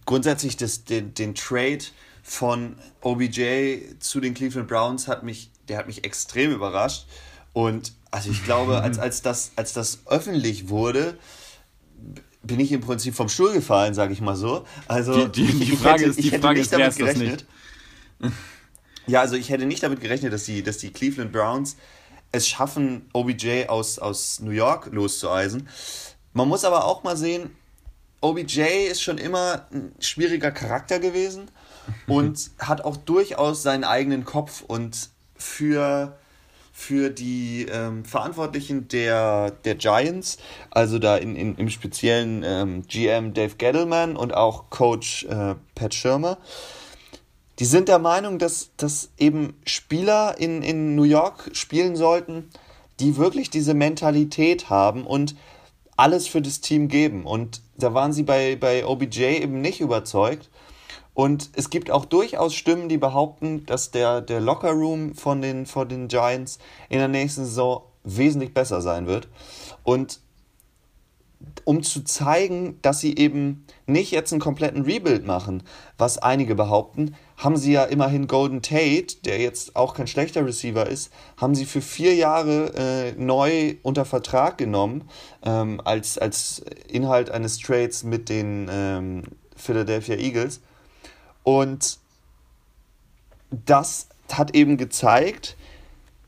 grundsätzlich 0.06 0.58
das, 0.58 0.84
den, 0.84 1.14
den 1.14 1.36
Trade 1.36 1.84
von 2.22 2.78
OBJ 3.02 3.98
zu 4.00 4.20
den 4.20 4.34
Cleveland 4.34 4.68
Browns 4.68 5.08
hat 5.08 5.24
mich, 5.24 5.52
der 5.68 5.78
hat 5.78 5.88
mich 5.88 6.04
extrem 6.04 6.52
überrascht. 6.52 7.06
Und 7.54 7.94
also 8.12 8.30
ich 8.30 8.44
glaube, 8.44 8.82
als, 8.82 9.00
als, 9.00 9.22
das, 9.22 9.52
als 9.56 9.74
das 9.74 10.04
öffentlich 10.08 10.70
wurde, 10.70 11.18
bin 12.44 12.60
ich 12.60 12.72
im 12.72 12.82
Prinzip 12.82 13.16
vom 13.16 13.30
Stuhl 13.30 13.54
gefallen, 13.54 13.94
sage 13.94 14.14
ich 14.14 14.22
mal 14.22 14.36
so. 14.36 14.66
Also 14.88 15.28
die, 15.28 15.46
die, 15.46 15.66
die 15.66 15.78
Frage 15.78 16.02
hätte, 16.02 16.10
ist, 16.10 16.20
die 16.20 16.30
Frage 16.38 16.60
ist, 16.60 16.74
damit 16.74 16.96
gerechnet. 16.96 17.46
Ja, 19.08 19.22
also 19.22 19.36
ich 19.36 19.50
hätte 19.50 19.66
nicht 19.66 19.84
damit 19.84 20.02
gerechnet, 20.02 20.34
dass 20.34 20.46
die, 20.46 20.64
dass 20.64 20.78
die 20.78 20.92
Cleveland 20.92 21.32
Browns 21.32 21.78
es 22.32 22.48
schaffen, 22.48 23.10
OBJ 23.14 23.66
aus, 23.68 24.00
aus 24.00 24.40
New 24.40 24.52
York 24.52 24.90
loszueisen. 24.92 25.70
Man 26.34 26.48
muss 26.48 26.66
aber 26.66 26.86
auch 26.86 27.04
mal 27.04 27.16
sehen, 27.16 27.52
OBJ 28.22 28.62
ist 28.90 29.02
schon 29.02 29.18
immer 29.18 29.68
ein 29.72 29.94
schwieriger 30.00 30.52
Charakter 30.52 31.00
gewesen 31.00 31.52
und 32.08 32.52
hat 32.60 32.84
auch 32.84 32.98
durchaus 32.98 33.64
seinen 33.64 33.84
eigenen 33.84 34.26
Kopf 34.26 34.62
und 34.62 35.10
für 35.36 36.18
für 36.76 37.12
die 37.12 37.68
ähm, 37.72 38.04
Verantwortlichen 38.04 38.88
der, 38.88 39.52
der 39.52 39.76
Giants, 39.76 40.38
also 40.72 40.98
da 40.98 41.16
in, 41.16 41.36
in, 41.36 41.56
im 41.56 41.70
speziellen 41.70 42.44
ähm, 42.44 42.82
GM 42.88 43.34
Dave 43.34 43.56
Gettleman 43.56 44.18
und 44.18 44.34
auch 44.34 44.72
Coach 44.72 45.26
äh, 45.26 45.54
Pat 45.76 45.94
Schirmer. 45.94 46.40
Die 47.60 47.66
sind 47.66 47.88
der 47.88 48.00
Meinung, 48.00 48.40
dass, 48.40 48.72
dass 48.76 49.12
eben 49.20 49.54
Spieler 49.66 50.40
in, 50.40 50.64
in 50.64 50.96
New 50.96 51.04
York 51.04 51.52
spielen 51.54 51.96
sollten, 51.96 52.50
die 53.00 53.18
wirklich 53.18 53.52
diese 53.52 53.76
Mentalität 53.76 54.72
haben 54.72 55.06
und 55.06 55.36
alles 55.96 56.28
für 56.28 56.42
das 56.42 56.60
Team 56.60 56.88
geben. 56.88 57.26
Und 57.26 57.62
da 57.78 57.94
waren 57.94 58.14
sie 58.14 58.24
bei, 58.24 58.56
bei 58.56 58.84
OBJ 58.86 59.22
eben 59.44 59.62
nicht 59.62 59.80
überzeugt. 59.80 60.50
Und 61.14 61.52
es 61.56 61.70
gibt 61.70 61.92
auch 61.92 62.06
durchaus 62.06 62.56
Stimmen, 62.56 62.90
die 62.90 62.98
behaupten, 62.98 63.66
dass 63.66 63.92
der, 63.92 64.22
der 64.22 64.42
Locker-Room 64.42 65.14
von 65.14 65.42
den, 65.42 65.66
von 65.66 65.88
den 65.88 66.08
Giants 66.08 66.58
in 66.90 66.98
der 66.98 67.08
nächsten 67.08 67.46
Saison 67.46 67.84
wesentlich 68.04 68.54
besser 68.54 68.82
sein 68.82 69.08
wird. 69.08 69.28
Und 69.84 70.20
um 71.66 71.84
zu 71.84 72.04
zeigen, 72.04 72.80
dass 72.82 73.00
sie 73.00 73.18
eben 73.18 73.66
nicht 73.86 74.12
jetzt 74.12 74.32
einen 74.32 74.42
kompletten 74.42 74.84
Rebuild 74.84 75.26
machen, 75.26 75.64
was 75.98 76.18
einige 76.18 76.56
behaupten, 76.56 77.16
haben 77.38 77.58
sie 77.58 77.74
ja 77.74 77.84
immerhin 77.84 78.28
Golden 78.28 78.62
Tate, 78.62 79.18
der 79.26 79.40
jetzt 79.40 79.76
auch 79.76 79.94
kein 79.94 80.08
schlechter 80.08 80.46
Receiver 80.46 80.88
ist, 80.88 81.12
haben 81.38 81.56
sie 81.56 81.66
für 81.66 81.82
vier 81.82 82.16
Jahre 82.16 82.74
äh, 82.76 83.12
neu 83.18 83.76
unter 83.84 84.06
Vertrag 84.06 84.58
genommen, 84.58 85.10
ähm, 85.46 85.82
als, 85.84 86.18
als 86.18 86.64
Inhalt 86.88 87.30
eines 87.30 87.60
Trades 87.60 88.04
mit 88.04 88.30
den 88.30 88.70
ähm, 88.72 89.24
Philadelphia 89.56 90.16
Eagles. 90.16 90.62
Und 91.44 92.00
das 93.52 94.08
hat 94.32 94.56
eben 94.56 94.78
gezeigt, 94.78 95.56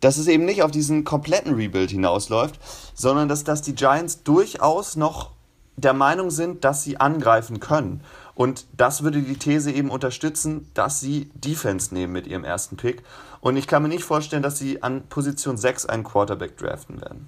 dass 0.02 0.18
es 0.18 0.28
eben 0.28 0.46
nicht 0.46 0.62
auf 0.62 0.72
diesen 0.72 1.04
kompletten 1.04 1.56
Rebuild 1.56 1.90
hinausläuft, 1.90 2.60
sondern 2.94 3.28
dass, 3.28 3.44
dass 3.44 3.62
die 3.62 3.74
Giants 3.74 4.24
durchaus 4.24 4.96
noch 4.96 5.32
der 5.78 5.94
Meinung 5.94 6.30
sind, 6.30 6.64
dass 6.64 6.84
sie 6.84 6.98
angreifen 7.00 7.60
können. 7.60 8.02
Und 8.34 8.66
das 8.78 9.04
würde 9.04 9.22
die 9.22 9.38
These 9.38 9.72
eben 9.72 9.90
unterstützen, 9.90 10.70
dass 10.74 11.00
sie 11.00 11.30
Defense 11.34 11.94
nehmen 11.94 12.14
mit 12.14 12.28
ihrem 12.28 12.44
ersten 12.44 12.78
Pick. 12.78 13.04
Und 13.42 13.58
ich 13.58 13.68
kann 13.68 13.82
mir 13.82 13.90
nicht 13.90 14.04
vorstellen, 14.04 14.44
dass 14.44 14.60
sie 14.60 14.84
an 14.84 15.08
Position 15.08 15.58
6 15.58 15.86
einen 15.86 16.04
Quarterback 16.04 16.58
draften 16.58 17.02
werden. 17.02 17.28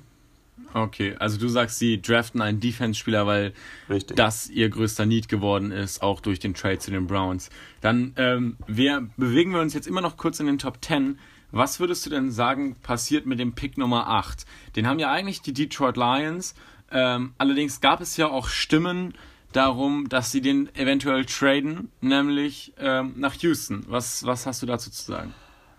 Okay, 0.77 1.15
also 1.17 1.39
du 1.39 1.47
sagst, 1.47 1.79
sie 1.79 2.01
draften 2.01 2.41
einen 2.41 2.59
Defense-Spieler, 2.59 3.25
weil 3.25 3.53
Richtig. 3.89 4.15
das 4.15 4.47
ihr 4.49 4.69
größter 4.69 5.05
Need 5.07 5.27
geworden 5.27 5.71
ist, 5.71 6.03
auch 6.03 6.21
durch 6.21 6.39
den 6.39 6.53
Trade 6.53 6.77
zu 6.77 6.91
den 6.91 7.07
Browns. 7.07 7.49
Dann 7.81 8.13
ähm, 8.17 8.57
wir, 8.67 9.09
bewegen 9.17 9.53
wir 9.53 9.61
uns 9.61 9.73
jetzt 9.73 9.87
immer 9.87 10.01
noch 10.01 10.17
kurz 10.17 10.39
in 10.39 10.45
den 10.45 10.59
Top 10.59 10.77
10. 10.83 11.17
Was 11.51 11.79
würdest 11.79 12.05
du 12.05 12.09
denn 12.11 12.29
sagen, 12.29 12.75
passiert 12.75 13.25
mit 13.25 13.39
dem 13.39 13.53
Pick 13.53 13.77
Nummer 13.77 14.07
8? 14.07 14.45
Den 14.75 14.85
haben 14.85 14.99
ja 14.99 15.11
eigentlich 15.11 15.41
die 15.41 15.53
Detroit 15.53 15.97
Lions. 15.97 16.53
Ähm, 16.91 17.33
allerdings 17.37 17.81
gab 17.81 17.99
es 17.99 18.15
ja 18.17 18.27
auch 18.27 18.47
Stimmen 18.47 19.15
darum, 19.53 20.09
dass 20.09 20.31
sie 20.31 20.41
den 20.41 20.73
eventuell 20.75 21.25
traden, 21.25 21.89
nämlich 22.01 22.73
ähm, 22.77 23.13
nach 23.15 23.33
Houston. 23.35 23.83
Was, 23.87 24.25
was 24.25 24.45
hast 24.45 24.61
du 24.61 24.67
dazu 24.67 24.91
zu 24.91 25.03
sagen? 25.03 25.33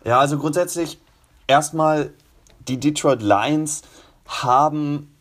Ja, 0.05 0.19
also 0.19 0.39
grundsätzlich 0.39 0.99
erstmal 1.47 2.13
die 2.67 2.79
Detroit 2.81 3.23
Lions 3.23 3.83
haben, 4.29 5.15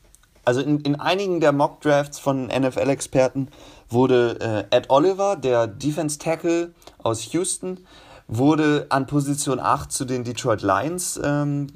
also 0.45 0.61
in, 0.61 0.81
in 0.81 0.95
einigen 0.99 1.39
der 1.39 1.51
Mock 1.51 1.81
Drafts 1.81 2.19
von 2.19 2.47
NFL-Experten 2.47 3.47
wurde 3.89 4.67
äh, 4.71 4.75
Ed 4.75 4.89
Oliver, 4.89 5.35
der 5.35 5.65
Defense 5.65 6.19
Tackle 6.19 6.73
aus 7.01 7.33
Houston, 7.33 7.79
wurde 8.27 8.85
an 8.89 9.07
Position 9.07 9.59
8 9.59 9.91
zu 9.91 10.05
den 10.05 10.23
Detroit 10.23 10.61
Lions 10.61 11.19
ähm, 11.23 11.67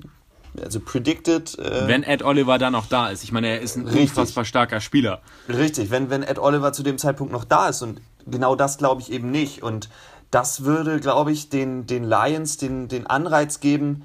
also 0.62 0.80
predicted. 0.80 1.58
Äh, 1.58 1.88
wenn 1.88 2.04
Ed 2.04 2.24
Oliver 2.24 2.58
da 2.58 2.70
noch 2.70 2.86
da 2.86 3.10
ist. 3.10 3.24
Ich 3.24 3.32
meine, 3.32 3.48
er 3.48 3.62
ist 3.62 3.78
ein 3.78 3.86
richtig. 3.86 4.10
unfassbar 4.10 4.46
starker 4.46 4.82
Spieler. 4.82 5.22
Richtig, 5.48 5.92
wenn, 5.92 6.10
wenn 6.10 6.24
Ed 6.24 6.40
Oliver 6.40 6.74
zu 6.74 6.84
dem 6.84 6.98
Zeitpunkt 6.98 7.32
noch 7.32 7.46
da 7.46 7.70
ist. 7.70 7.82
Und 7.82 8.02
genau 8.26 8.56
das 8.56 8.78
glaube 8.78 9.02
ich 9.02 9.12
eben 9.12 9.32
nicht. 9.32 9.64
Und 9.64 9.90
das 10.30 10.64
würde, 10.64 11.00
glaube 11.00 11.32
ich, 11.32 11.50
den, 11.50 11.88
den 11.88 12.04
Lions 12.04 12.58
den, 12.58 12.88
den 12.88 13.08
Anreiz 13.08 13.60
geben, 13.60 14.04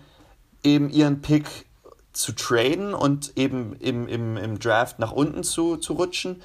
eben 0.62 0.90
ihren 0.90 1.20
Pick 1.20 1.65
zu 2.16 2.33
traden 2.33 2.94
und 2.94 3.33
eben 3.37 3.76
im, 3.76 4.09
im, 4.09 4.37
im 4.37 4.59
Draft 4.59 4.98
nach 4.98 5.12
unten 5.12 5.42
zu, 5.44 5.76
zu 5.76 5.92
rutschen, 5.94 6.42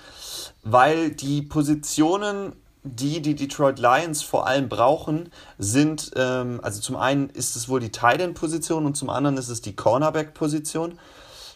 weil 0.64 1.12
die 1.12 1.42
Positionen, 1.42 2.54
die 2.84 3.22
die 3.22 3.36
Detroit 3.36 3.80
Lions 3.80 4.22
vor 4.22 4.48
allem 4.48 4.70
brauchen, 4.70 5.32
sind, 5.58 6.12
ähm, 6.16 6.60
also 6.64 6.82
zum 6.82 6.96
einen 6.96 7.30
ist 7.30 7.56
es 7.56 7.70
wohl 7.70 7.80
die 7.80 7.92
Tight 7.92 8.22
End 8.22 8.36
Position 8.36 8.86
und 8.86 8.96
zum 8.96 9.10
anderen 9.10 9.38
ist 9.38 9.50
es 9.50 9.62
die 9.62 9.76
Cornerback 9.76 10.34
Position, 10.34 11.00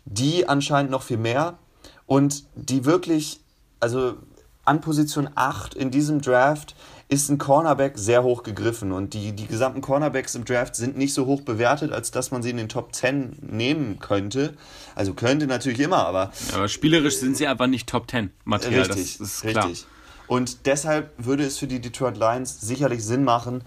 die 0.06 0.48
anscheinend 0.48 0.92
noch 0.92 1.04
viel 1.04 1.18
mehr 1.18 1.58
und 2.06 2.46
die 2.56 2.86
wirklich, 2.86 3.42
also 3.80 4.16
an 4.64 4.82
Position 4.82 5.30
8 5.36 5.76
in 5.76 5.92
diesem 5.92 6.22
Draft 6.22 6.76
ist 7.08 7.30
ein 7.30 7.38
Cornerback 7.38 7.98
sehr 7.98 8.24
hoch 8.24 8.44
gegriffen 8.44 8.92
und 8.92 9.14
die, 9.14 9.32
die 9.32 9.46
gesamten 9.46 9.82
Cornerbacks 9.82 10.34
im 10.36 10.44
Draft 10.44 10.76
sind 10.76 10.98
nicht 10.98 11.14
so 11.14 11.26
hoch 11.26 11.42
bewertet, 11.42 11.92
als 11.92 12.12
dass 12.12 12.32
man 12.32 12.42
sie 12.42 12.50
in 12.50 12.58
den 12.58 12.70
Top 12.70 12.96
10 12.96 13.38
nehmen 13.42 14.00
könnte. 14.00 14.56
Also 14.96 15.14
könnte 15.14 15.46
natürlich 15.46 15.80
immer, 15.80 16.06
aber. 16.08 16.32
Aber 16.54 16.68
spielerisch 16.68 17.18
sind 17.18 17.38
sie 17.38 17.48
einfach 17.48 17.68
nicht 17.68 17.88
Top 17.88 18.10
10 18.10 18.32
Material. 18.44 18.88
Richtig, 18.88 19.20
das 19.20 19.36
ist 19.36 19.42
klar. 19.44 19.70
Und 20.28 20.66
deshalb 20.66 21.12
würde 21.18 21.44
es 21.44 21.58
für 21.58 21.68
die 21.68 21.80
Detroit 21.80 22.18
Lions 22.18 22.62
sicherlich 22.62 23.04
Sinn 23.04 23.24
machen, 23.24 23.64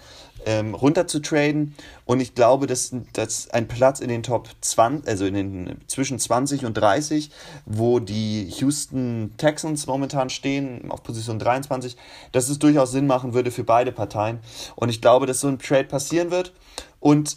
ähm, 0.47 0.75
runter 0.75 1.07
zu 1.07 1.21
traden. 1.21 1.75
Und 2.05 2.21
ich 2.21 2.35
glaube, 2.35 2.67
dass, 2.67 2.93
dass 3.13 3.51
ein 3.51 3.69
Platz 3.69 4.01
in 4.01 4.09
den 4.09 4.23
Top 4.23 4.49
20, 4.61 5.09
also 5.09 5.27
in 5.27 5.35
den 5.35 5.81
zwischen 5.87 6.19
20 6.19 6.65
und 6.65 6.75
30, 6.75 7.31
wo 7.67 8.01
die 8.01 8.45
Houston 8.59 9.35
Texans 9.37 9.87
momentan 9.87 10.31
stehen, 10.31 10.91
auf 10.91 11.03
Position 11.03 11.39
23, 11.39 11.97
dass 12.33 12.49
es 12.49 12.59
durchaus 12.59 12.93
Sinn 12.93 13.07
machen 13.07 13.35
würde 13.35 13.51
für 13.51 13.65
beide 13.65 13.93
Parteien. 13.93 14.41
Und 14.77 14.89
ich 14.89 15.01
glaube, 15.01 15.27
dass 15.27 15.41
so 15.41 15.49
ein 15.49 15.59
Trade 15.59 15.85
passieren 15.85 16.31
wird. 16.31 16.53
Und 17.01 17.37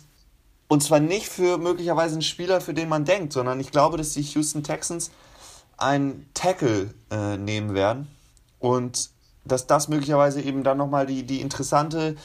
und 0.71 0.81
zwar 0.81 1.01
nicht 1.01 1.27
für 1.27 1.57
möglicherweise 1.57 2.13
einen 2.13 2.21
Spieler, 2.21 2.61
für 2.61 2.73
den 2.73 2.87
man 2.87 3.03
denkt, 3.03 3.33
sondern 3.33 3.59
ich 3.59 3.71
glaube, 3.71 3.97
dass 3.97 4.13
die 4.13 4.21
Houston 4.21 4.63
Texans 4.63 5.11
einen 5.75 6.29
Tackle 6.33 6.93
äh, 7.11 7.35
nehmen 7.35 7.73
werden 7.73 8.07
und 8.59 9.09
dass 9.45 9.67
das 9.67 9.87
möglicherweise 9.87 10.41
eben 10.41 10.63
dann 10.63 10.77
nochmal 10.77 11.05
die, 11.05 11.23
die 11.23 11.41
interessante 11.41 12.15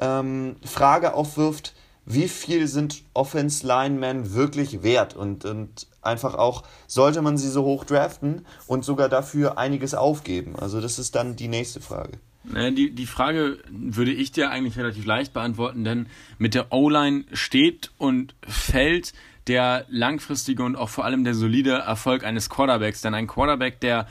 ähm, 0.00 0.56
Frage 0.64 1.14
aufwirft, 1.14 1.74
wie 2.04 2.28
viel 2.28 2.66
sind 2.66 3.02
Offense 3.14 3.66
Linemen 3.66 4.34
wirklich 4.34 4.82
wert 4.82 5.14
und, 5.14 5.44
und 5.44 5.86
einfach 6.02 6.34
auch, 6.34 6.64
sollte 6.88 7.22
man 7.22 7.38
sie 7.38 7.48
so 7.48 7.62
hoch 7.62 7.84
draften 7.84 8.44
und 8.66 8.84
sogar 8.84 9.08
dafür 9.08 9.56
einiges 9.56 9.94
aufgeben? 9.94 10.56
Also 10.56 10.80
das 10.80 10.98
ist 10.98 11.14
dann 11.14 11.36
die 11.36 11.48
nächste 11.48 11.80
Frage. 11.80 12.18
Die, 12.44 12.90
die 12.90 13.06
Frage 13.06 13.58
würde 13.70 14.12
ich 14.12 14.32
dir 14.32 14.50
eigentlich 14.50 14.76
relativ 14.76 15.04
leicht 15.04 15.32
beantworten, 15.32 15.84
denn 15.84 16.06
mit 16.38 16.54
der 16.54 16.72
O-Line 16.72 17.24
steht 17.32 17.92
und 17.98 18.34
fällt 18.42 19.12
der 19.46 19.84
langfristige 19.88 20.64
und 20.64 20.74
auch 20.74 20.88
vor 20.88 21.04
allem 21.04 21.22
der 21.22 21.34
solide 21.34 21.72
Erfolg 21.72 22.24
eines 22.24 22.50
Quarterbacks. 22.50 23.00
Denn 23.00 23.14
ein 23.14 23.28
Quarterback, 23.28 23.80
der 23.80 24.08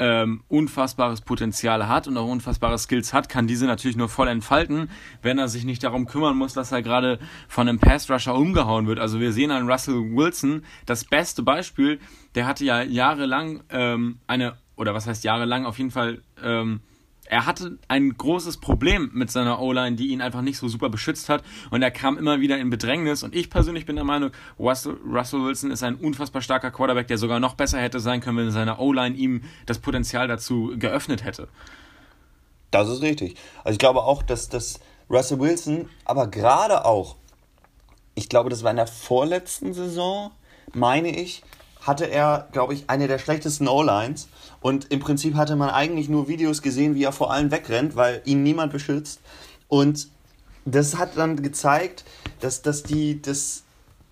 ähm, 0.00 0.42
unfassbares 0.48 1.20
Potenzial 1.20 1.86
hat 1.86 2.08
und 2.08 2.16
auch 2.16 2.26
unfassbare 2.26 2.78
Skills 2.78 3.12
hat, 3.12 3.28
kann 3.28 3.46
diese 3.46 3.66
natürlich 3.66 3.98
nur 3.98 4.08
voll 4.08 4.28
entfalten, 4.28 4.90
wenn 5.22 5.38
er 5.38 5.46
sich 5.48 5.64
nicht 5.64 5.84
darum 5.84 6.06
kümmern 6.06 6.36
muss, 6.36 6.54
dass 6.54 6.72
er 6.72 6.82
gerade 6.82 7.18
von 7.48 7.68
einem 7.68 7.78
Pass-Rusher 7.78 8.34
umgehauen 8.34 8.86
wird. 8.86 8.98
Also 8.98 9.20
wir 9.20 9.32
sehen 9.32 9.50
an 9.50 9.70
Russell 9.70 10.16
Wilson 10.16 10.64
das 10.86 11.04
beste 11.04 11.42
Beispiel, 11.42 12.00
der 12.34 12.46
hatte 12.46 12.64
ja 12.64 12.82
jahrelang 12.82 13.62
ähm, 13.68 14.18
eine, 14.26 14.54
oder 14.74 14.94
was 14.94 15.06
heißt 15.06 15.22
jahrelang, 15.22 15.66
auf 15.66 15.78
jeden 15.78 15.90
Fall 15.90 16.22
ähm, 16.42 16.80
er 17.30 17.46
hatte 17.46 17.78
ein 17.86 18.16
großes 18.18 18.56
Problem 18.56 19.10
mit 19.14 19.30
seiner 19.30 19.60
O-Line, 19.60 19.94
die 19.94 20.08
ihn 20.08 20.20
einfach 20.20 20.42
nicht 20.42 20.58
so 20.58 20.66
super 20.66 20.88
beschützt 20.88 21.28
hat 21.28 21.44
und 21.70 21.80
er 21.80 21.92
kam 21.92 22.18
immer 22.18 22.40
wieder 22.40 22.58
in 22.58 22.70
Bedrängnis 22.70 23.22
und 23.22 23.36
ich 23.36 23.50
persönlich 23.50 23.86
bin 23.86 23.94
der 23.94 24.04
Meinung, 24.04 24.32
Russell, 24.58 24.96
Russell 25.06 25.44
Wilson 25.44 25.70
ist 25.70 25.84
ein 25.84 25.94
unfassbar 25.94 26.42
starker 26.42 26.72
Quarterback, 26.72 27.06
der 27.06 27.18
sogar 27.18 27.38
noch 27.38 27.54
besser 27.54 27.78
hätte 27.78 28.00
sein 28.00 28.20
können, 28.20 28.36
wenn 28.36 28.50
seine 28.50 28.78
O-Line 28.78 29.14
ihm 29.14 29.42
das 29.66 29.78
Potenzial 29.78 30.26
dazu 30.26 30.74
geöffnet 30.76 31.22
hätte. 31.22 31.46
Das 32.72 32.88
ist 32.88 33.00
richtig. 33.00 33.36
Also 33.62 33.74
ich 33.74 33.78
glaube 33.78 34.02
auch, 34.02 34.24
dass, 34.24 34.48
dass 34.48 34.80
Russell 35.08 35.38
Wilson, 35.38 35.88
aber 36.04 36.26
gerade 36.26 36.84
auch, 36.84 37.14
ich 38.16 38.28
glaube, 38.28 38.50
das 38.50 38.64
war 38.64 38.72
in 38.72 38.76
der 38.76 38.88
vorletzten 38.88 39.72
Saison, 39.72 40.32
meine 40.72 41.16
ich, 41.16 41.44
hatte 41.80 42.04
er, 42.04 42.48
glaube 42.52 42.74
ich, 42.74 42.88
eine 42.88 43.08
der 43.08 43.18
schlechtesten 43.18 43.68
O-Lines. 43.68 44.28
Und 44.60 44.90
im 44.92 45.00
Prinzip 45.00 45.34
hatte 45.34 45.56
man 45.56 45.70
eigentlich 45.70 46.08
nur 46.08 46.28
Videos 46.28 46.62
gesehen, 46.62 46.94
wie 46.94 47.04
er 47.04 47.12
vor 47.12 47.32
allem 47.32 47.50
wegrennt, 47.50 47.96
weil 47.96 48.22
ihn 48.24 48.42
niemand 48.42 48.72
beschützt. 48.72 49.20
Und 49.68 50.08
das 50.64 50.96
hat 50.96 51.16
dann 51.16 51.42
gezeigt, 51.42 52.04
dass, 52.40 52.62
dass, 52.62 52.82
die, 52.82 53.22
dass 53.22 53.62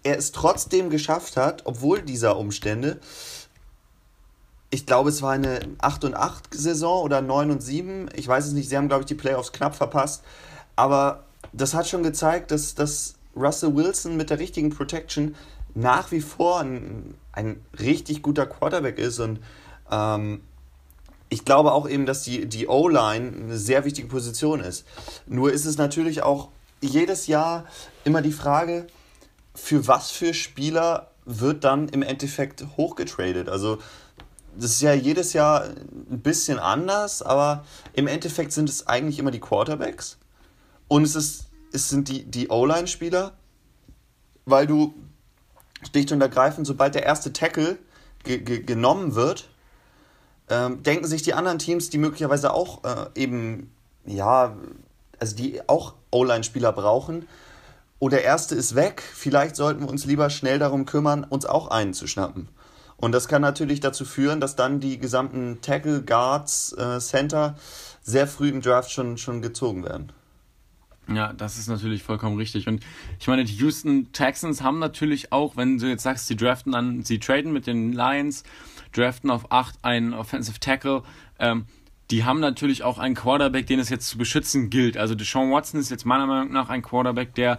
er 0.03 0.17
es 0.17 0.33
trotzdem 0.33 0.91
geschafft 0.91 1.37
hat, 1.37 1.67
obwohl 1.67 2.03
dieser 2.03 2.39
Umstände, 2.39 3.01
ich 4.71 4.87
glaube, 4.87 5.11
es 5.11 5.23
war 5.23 5.33
eine 5.33 5.61
8 5.79 6.05
und 6.05 6.15
8 6.15 6.53
Saison 6.53 7.03
oder 7.03 7.21
9 7.21 7.51
und 7.51 7.63
7, 7.63 8.09
ich 8.15 8.29
weiß 8.29 8.47
es 8.47 8.53
nicht, 8.53 8.69
sie 8.69 8.77
haben, 8.77 8.89
glaube 8.89 9.03
ich, 9.03 9.07
die 9.07 9.15
Playoffs 9.15 9.53
knapp 9.53 9.75
verpasst, 9.75 10.23
aber 10.77 11.25
das 11.53 11.75
hat 11.75 11.89
schon 11.89 12.03
gezeigt, 12.03 12.51
dass, 12.51 12.75
dass 12.75 13.15
Russell 13.35 13.75
Wilson 13.75 14.17
mit 14.17 14.31
der 14.31 14.39
richtigen 14.39 14.71
Protection 14.71 15.35
nach 15.79 16.11
wie 16.11 16.21
vor 16.21 16.61
ein, 16.61 17.15
ein 17.33 17.65
richtig 17.79 18.23
guter 18.23 18.47
Quarterback 18.47 18.99
ist 18.99 19.21
und 19.21 19.41
ähm, 19.91 20.41
ich 21.29 21.45
glaube 21.45 21.73
auch 21.73 21.89
eben, 21.89 22.07
dass 22.07 22.23
die, 22.23 22.47
die 22.47 22.67
O-Line 22.67 23.33
eine 23.37 23.59
sehr 23.59 23.85
wichtige 23.85 24.09
Position 24.09 24.61
ist. 24.61 24.87
Nur 25.27 25.53
ist 25.53 25.67
es 25.67 25.77
natürlich 25.77 26.23
auch 26.23 26.49
jedes 26.81 27.27
Jahr 27.27 27.67
immer 28.05 28.23
die 28.23 28.33
Frage, 28.33 28.87
für 29.55 29.87
was 29.87 30.11
für 30.11 30.35
Spieler 30.35 31.11
wird 31.25 31.65
dann 31.65 31.89
im 31.89 32.03
Endeffekt 32.03 32.67
hochgetradet. 32.77 33.49
Also 33.49 33.79
das 34.57 34.71
ist 34.73 34.81
ja 34.81 34.95
jedes 34.95 35.33
Jahr 35.33 35.65
ein 35.65 36.21
bisschen 36.21 36.59
anders, 36.59 37.23
aber 37.23 37.65
im 37.93 38.07
Endeffekt 38.07 38.53
sind 38.53 38.69
es 38.69 38.87
eigentlich 38.87 39.19
immer 39.19 39.31
die 39.31 39.41
Quarterbacks 39.41 40.17
und 40.89 41.03
es, 41.03 41.15
ist, 41.15 41.49
es 41.73 41.89
sind 41.91 42.09
die, 42.09 42.25
die 42.25 42.49
O-Line-Spieler, 42.49 43.37
weil 44.47 44.67
du 44.67 44.95
schlicht 45.83 46.13
und 46.13 46.21
ergreifend, 46.21 46.67
sobald 46.67 46.95
der 46.95 47.05
erste 47.05 47.33
Tackle 47.33 47.79
ge 48.25 48.39
ge 48.39 48.63
genommen 48.63 49.15
wird, 49.15 49.49
ähm, 50.51 50.83
denken 50.83 51.07
sich 51.07 51.23
die 51.23 51.35
anderen 51.35 51.59
Teams, 51.59 51.91
die 51.91 51.99
möglicherweise 51.99 52.53
auch 52.53 52.85
äh, 52.85 53.07
eben, 53.15 53.71
ja, 54.05 54.57
also 55.19 55.37
die 55.37 55.61
auch 55.69 55.95
O-Line-Spieler 56.11 56.73
brauchen, 56.73 57.27
oh, 57.99 58.09
der 58.09 58.25
erste 58.25 58.55
ist 58.55 58.75
weg, 58.75 59.03
vielleicht 59.03 59.57
sollten 59.57 59.83
wir 59.83 59.89
uns 59.89 60.05
lieber 60.05 60.31
schnell 60.31 60.59
darum 60.59 60.87
kümmern, 60.87 61.25
uns 61.25 61.47
auch 61.47 61.69
einen 61.69 61.95
zu 61.95 62.07
schnappen. 62.07 62.49
Und 62.97 63.13
das 63.13 63.29
kann 63.29 63.43
natürlich 63.43 63.81
dazu 63.81 64.05
führen, 64.05 64.41
dass 64.41 64.57
dann 64.57 64.81
die 64.81 64.99
gesamten 64.99 65.61
Tackle, 65.61 66.03
Guards, 66.03 66.73
äh, 66.73 66.99
Center 66.99 67.57
sehr 68.03 68.27
früh 68.27 68.49
im 68.49 68.61
Draft 68.61 68.91
schon, 68.91 69.19
schon 69.19 69.43
gezogen 69.43 69.85
werden. 69.85 70.13
Ja, 71.13 71.33
das 71.33 71.59
ist 71.59 71.69
natürlich 71.69 72.03
vollkommen 72.03 72.37
richtig. 72.37 72.69
Und 72.69 72.85
ich 73.19 73.27
meine, 73.29 73.45
die 73.45 73.55
Houston 73.55 74.13
Texans 74.13 74.63
haben 74.63 74.79
natürlich 74.79 75.33
auch, 75.33 75.57
wenn 75.57 75.79
du 75.79 75.87
jetzt 75.89 76.03
sagst, 76.03 76.27
sie 76.27 76.37
draften 76.37 76.73
dann, 76.73 77.03
sie 77.03 77.19
traden 77.19 77.53
mit 77.53 77.67
den 77.67 77.93
Lions, 77.93 78.45
draften 78.93 79.31
auf 79.31 79.51
8 79.51 79.77
einen 79.83 80.13
Offensive 80.13 80.61
Tackle, 80.61 81.03
ähm, 81.39 81.65
die 82.11 82.25
haben 82.25 82.41
natürlich 82.41 82.83
auch 82.83 82.99
einen 82.99 83.15
Quarterback, 83.15 83.67
den 83.67 83.81
es 83.81 83.89
jetzt 83.91 84.09
zu 84.09 84.19
beschützen 84.19 84.71
gilt. 84.71 84.97
Also 84.97 85.15
Deshaun 85.15 85.51
Watson 85.51 85.81
ist 85.81 85.91
jetzt 85.91 86.07
meiner 86.07 86.27
Meinung 86.27 86.53
nach 86.53 86.71
ein 86.71 86.83
Quarterback, 86.83 87.35
der 87.35 87.59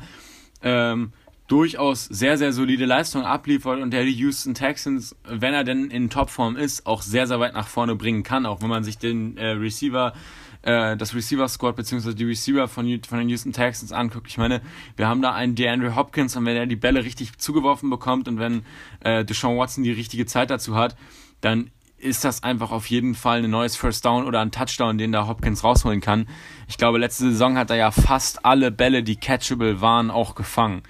ähm, 0.62 1.12
durchaus 1.47 2.05
sehr, 2.05 2.38
sehr 2.38 2.53
solide 2.53 2.85
Leistung 2.85 3.23
abliefert 3.23 3.81
und 3.81 3.91
der 3.91 4.05
die 4.05 4.13
Houston 4.13 4.53
Texans, 4.53 5.15
wenn 5.23 5.53
er 5.53 5.63
denn 5.63 5.89
in 5.89 6.09
Topform 6.09 6.55
ist, 6.55 6.85
auch 6.85 7.01
sehr, 7.01 7.27
sehr 7.27 7.39
weit 7.39 7.53
nach 7.53 7.67
vorne 7.67 7.95
bringen 7.95 8.23
kann. 8.23 8.45
Auch 8.45 8.62
wenn 8.62 8.69
man 8.69 8.83
sich 8.83 8.97
den 8.97 9.38
äh, 9.38 9.49
Receiver 9.49 10.13
äh, 10.62 10.98
das 10.98 11.15
Receiver-Squad 11.15 11.76
bzw. 11.76 12.13
die 12.13 12.26
Receiver 12.26 12.67
von, 12.67 13.02
von 13.08 13.17
den 13.19 13.30
Houston 13.30 13.54
Texans 13.54 13.91
anguckt. 13.91 14.28
Ich 14.28 14.38
meine, 14.38 14.62
wir 14.95 15.08
haben 15.08 15.22
da 15.22 15.34
einen 15.34 15.56
DeAndre 15.56 15.95
Hopkins 15.95 16.36
und 16.36 16.45
wenn 16.45 16.56
er 16.56 16.65
die 16.65 16.76
Bälle 16.76 17.04
richtig 17.04 17.38
zugeworfen 17.38 17.89
bekommt 17.89 18.28
und 18.28 18.39
wenn 18.39 18.63
äh, 19.02 19.24
Deshaun 19.24 19.58
Watson 19.58 19.84
die 19.84 19.91
richtige 19.91 20.26
Zeit 20.26 20.50
dazu 20.50 20.76
hat, 20.76 20.95
dann 21.41 21.72
ist 21.98 22.24
das 22.24 22.43
einfach 22.43 22.72
auf 22.72 22.86
jeden 22.88 23.13
Fall 23.13 23.43
ein 23.43 23.50
neues 23.50 23.76
First 23.76 24.06
Down 24.06 24.26
oder 24.26 24.39
ein 24.39 24.52
Touchdown, 24.52 24.98
den 24.98 25.12
da 25.12 25.28
Hopkins 25.28 25.63
rausholen 25.63 26.02
kann. 26.02 26.28
Ich 26.67 26.78
glaube, 26.78 26.98
letzte 26.98 27.30
Saison 27.30 27.58
hat 27.58 27.69
er 27.69 27.76
ja 27.76 27.91
fast 27.91 28.45
alle 28.45 28.72
Bälle, 28.72 29.04
die 29.04 29.17
catchable 29.17 29.82
waren, 29.82 30.10
auch 30.10 30.36
gefangen. 30.36 30.84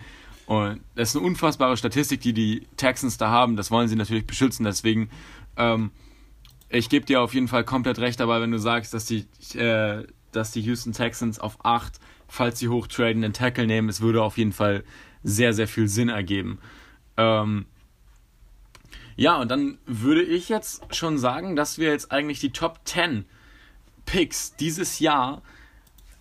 Und 0.45 0.81
das 0.95 1.09
ist 1.09 1.17
eine 1.17 1.25
unfassbare 1.25 1.77
Statistik, 1.77 2.21
die 2.21 2.33
die 2.33 2.67
Texans 2.77 3.17
da 3.17 3.29
haben. 3.29 3.55
Das 3.55 3.69
wollen 3.69 3.87
sie 3.87 3.95
natürlich 3.95 4.25
beschützen. 4.25 4.65
Deswegen, 4.65 5.09
ähm, 5.57 5.91
ich 6.69 6.89
gebe 6.89 7.05
dir 7.05 7.21
auf 7.21 7.33
jeden 7.33 7.47
Fall 7.47 7.63
komplett 7.63 7.99
recht 7.99 8.19
dabei, 8.19 8.41
wenn 8.41 8.51
du 8.51 8.59
sagst, 8.59 8.93
dass 8.93 9.05
die, 9.05 9.25
äh, 9.57 10.05
dass 10.31 10.51
die 10.51 10.61
Houston 10.61 10.93
Texans 10.93 11.39
auf 11.39 11.57
8, 11.65 11.99
falls 12.27 12.59
sie 12.59 12.69
hochtraden, 12.69 13.21
den 13.21 13.33
Tackle 13.33 13.65
nehmen. 13.65 13.89
Es 13.89 14.01
würde 14.01 14.21
auf 14.21 14.37
jeden 14.37 14.53
Fall 14.53 14.83
sehr, 15.23 15.53
sehr 15.53 15.67
viel 15.67 15.87
Sinn 15.87 16.09
ergeben. 16.09 16.59
Ähm, 17.17 17.65
ja, 19.15 19.37
und 19.37 19.49
dann 19.51 19.79
würde 19.85 20.23
ich 20.23 20.47
jetzt 20.47 20.95
schon 20.95 21.17
sagen, 21.17 21.55
dass 21.55 21.77
wir 21.77 21.89
jetzt 21.89 22.11
eigentlich 22.11 22.39
die 22.39 22.51
Top 22.51 22.79
10 22.85 23.25
Picks 24.05 24.55
dieses 24.55 24.99
Jahr 24.99 25.41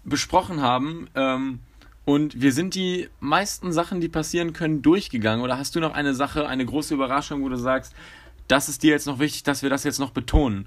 besprochen 0.04 0.62
haben. 0.62 1.08
Ähm, 1.14 1.60
und 2.04 2.40
wir 2.40 2.52
sind 2.52 2.74
die 2.74 3.08
meisten 3.20 3.70
Sachen, 3.70 4.00
die 4.00 4.08
passieren 4.08 4.54
können, 4.54 4.82
durchgegangen. 4.82 5.44
Oder 5.44 5.58
hast 5.58 5.76
du 5.76 5.80
noch 5.80 5.92
eine 5.92 6.14
Sache, 6.14 6.48
eine 6.48 6.64
große 6.64 6.94
Überraschung, 6.94 7.42
wo 7.42 7.48
du 7.50 7.56
sagst, 7.56 7.94
das 8.48 8.70
ist 8.70 8.82
dir 8.82 8.92
jetzt 8.92 9.06
noch 9.06 9.18
wichtig, 9.18 9.42
dass 9.42 9.62
wir 9.62 9.68
das 9.68 9.84
jetzt 9.84 10.00
noch 10.00 10.10
betonen. 10.10 10.66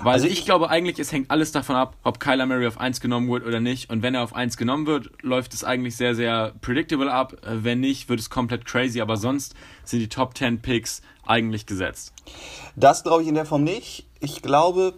Weil 0.00 0.14
also 0.14 0.26
ich, 0.26 0.44
glaube 0.44 0.68
eigentlich, 0.68 0.98
es 0.98 1.12
hängt 1.12 1.30
alles 1.30 1.52
davon 1.52 1.76
ab, 1.76 1.96
ob 2.02 2.18
Kyler 2.18 2.44
Murray 2.44 2.66
auf 2.66 2.80
1 2.80 3.00
genommen 3.00 3.30
wird 3.30 3.46
oder 3.46 3.60
nicht. 3.60 3.88
Und 3.88 4.02
wenn 4.02 4.16
er 4.16 4.24
auf 4.24 4.34
1 4.34 4.56
genommen 4.56 4.86
wird, 4.86 5.10
läuft 5.22 5.54
es 5.54 5.62
eigentlich 5.62 5.96
sehr, 5.96 6.16
sehr 6.16 6.52
predictable 6.60 7.10
ab. 7.10 7.36
Wenn 7.42 7.80
nicht, 7.80 8.08
wird 8.08 8.18
es 8.18 8.30
komplett 8.30 8.64
crazy. 8.64 9.00
Aber 9.00 9.16
sonst 9.16 9.54
sind 9.84 10.00
die 10.00 10.08
Top 10.08 10.36
10 10.36 10.60
Picks 10.60 11.02
eigentlich 11.24 11.66
gesetzt. 11.66 12.12
Das 12.74 13.04
glaube 13.04 13.22
ich 13.22 13.28
in 13.28 13.36
der 13.36 13.46
Form 13.46 13.62
nicht. 13.62 14.06
Ich 14.18 14.42
glaube, 14.42 14.94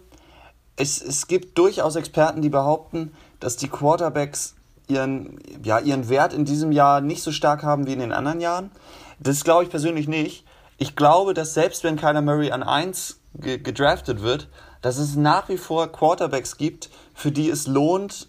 es, 0.75 1.01
es 1.01 1.27
gibt 1.27 1.57
durchaus 1.59 1.95
Experten, 1.95 2.41
die 2.41 2.49
behaupten, 2.49 3.13
dass 3.39 3.57
die 3.57 3.67
Quarterbacks 3.67 4.55
ihren, 4.87 5.37
ja, 5.63 5.77
ihren 5.77 6.09
Wert 6.09 6.33
in 6.33 6.45
diesem 6.45 6.71
Jahr 6.71 6.99
nicht 6.99 7.21
so 7.21 7.31
stark 7.31 7.61
haben 7.61 7.85
wie 7.85 7.93
in 7.93 7.99
den 7.99 8.11
anderen 8.11 8.41
Jahren. 8.41 8.71
Das 9.19 9.43
glaube 9.43 9.63
ich 9.63 9.69
persönlich 9.69 10.07
nicht 10.07 10.45
ich 10.83 10.97
glaube, 10.97 11.33
dass 11.33 11.53
selbst 11.53 11.85
wenn 11.85 11.95
Kyler 11.95 12.21
Murray 12.21 12.51
an 12.51 12.61
1 12.61 13.17
ge 13.35 13.57
gedraftet 13.57 14.21
wird, 14.21 14.49
dass 14.81 14.97
es 14.97 15.15
nach 15.15 15.47
wie 15.47 15.57
vor 15.57 15.89
Quarterbacks 15.89 16.57
gibt, 16.57 16.89
für 17.13 17.31
die 17.31 17.49
es 17.49 17.67
lohnt, 17.67 18.27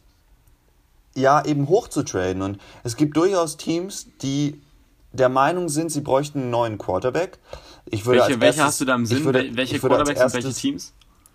ja, 1.16 1.44
eben 1.44 1.68
hoch 1.68 1.88
zu 1.88 2.04
traden. 2.04 2.42
Und 2.42 2.60
es 2.84 2.94
gibt 2.94 3.16
durchaus 3.16 3.56
Teams, 3.56 4.06
die 4.22 4.60
der 5.10 5.28
Meinung 5.28 5.68
sind, 5.68 5.90
sie 5.90 6.00
bräuchten 6.00 6.42
einen 6.42 6.50
neuen 6.50 6.78
Quarterback. 6.78 7.38
Ich 7.86 8.06
würde 8.06 8.20
welche, 8.20 8.40
welche 8.40 8.62
hast 8.62 8.80
du 8.80 8.84
da 8.84 8.94
im 8.94 9.04
Sinn? 9.04 9.24
Würde, 9.24 9.56
welche 9.56 9.80
Quarterbacks 9.80 10.20
erstes, 10.20 10.44
und 10.44 10.44
welche 10.44 10.60
Teams? 10.60 10.92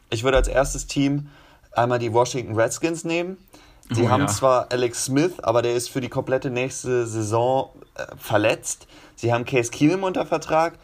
Ich 0.09 0.23
würde 0.23 0.37
als 0.37 0.47
erstes 0.47 0.87
Team 0.87 1.27
einmal 1.73 1.99
die 1.99 2.13
Washington 2.13 2.55
Redskins 2.55 3.03
nehmen. 3.03 3.37
Die 3.91 4.03
oh, 4.03 4.09
haben 4.09 4.21
ja. 4.21 4.27
zwar 4.27 4.71
Alex 4.71 5.05
Smith, 5.05 5.33
aber 5.41 5.61
der 5.63 5.75
ist 5.75 5.89
für 5.89 5.99
die 5.99 6.09
komplette 6.09 6.49
nächste 6.49 7.05
Saison 7.07 7.71
äh, 7.95 8.05
verletzt. 8.17 8.87
Sie 9.15 9.33
haben 9.33 9.43
Case 9.43 9.69
Keenum 9.69 10.03
unter 10.03 10.25
Vertrag. 10.25 10.79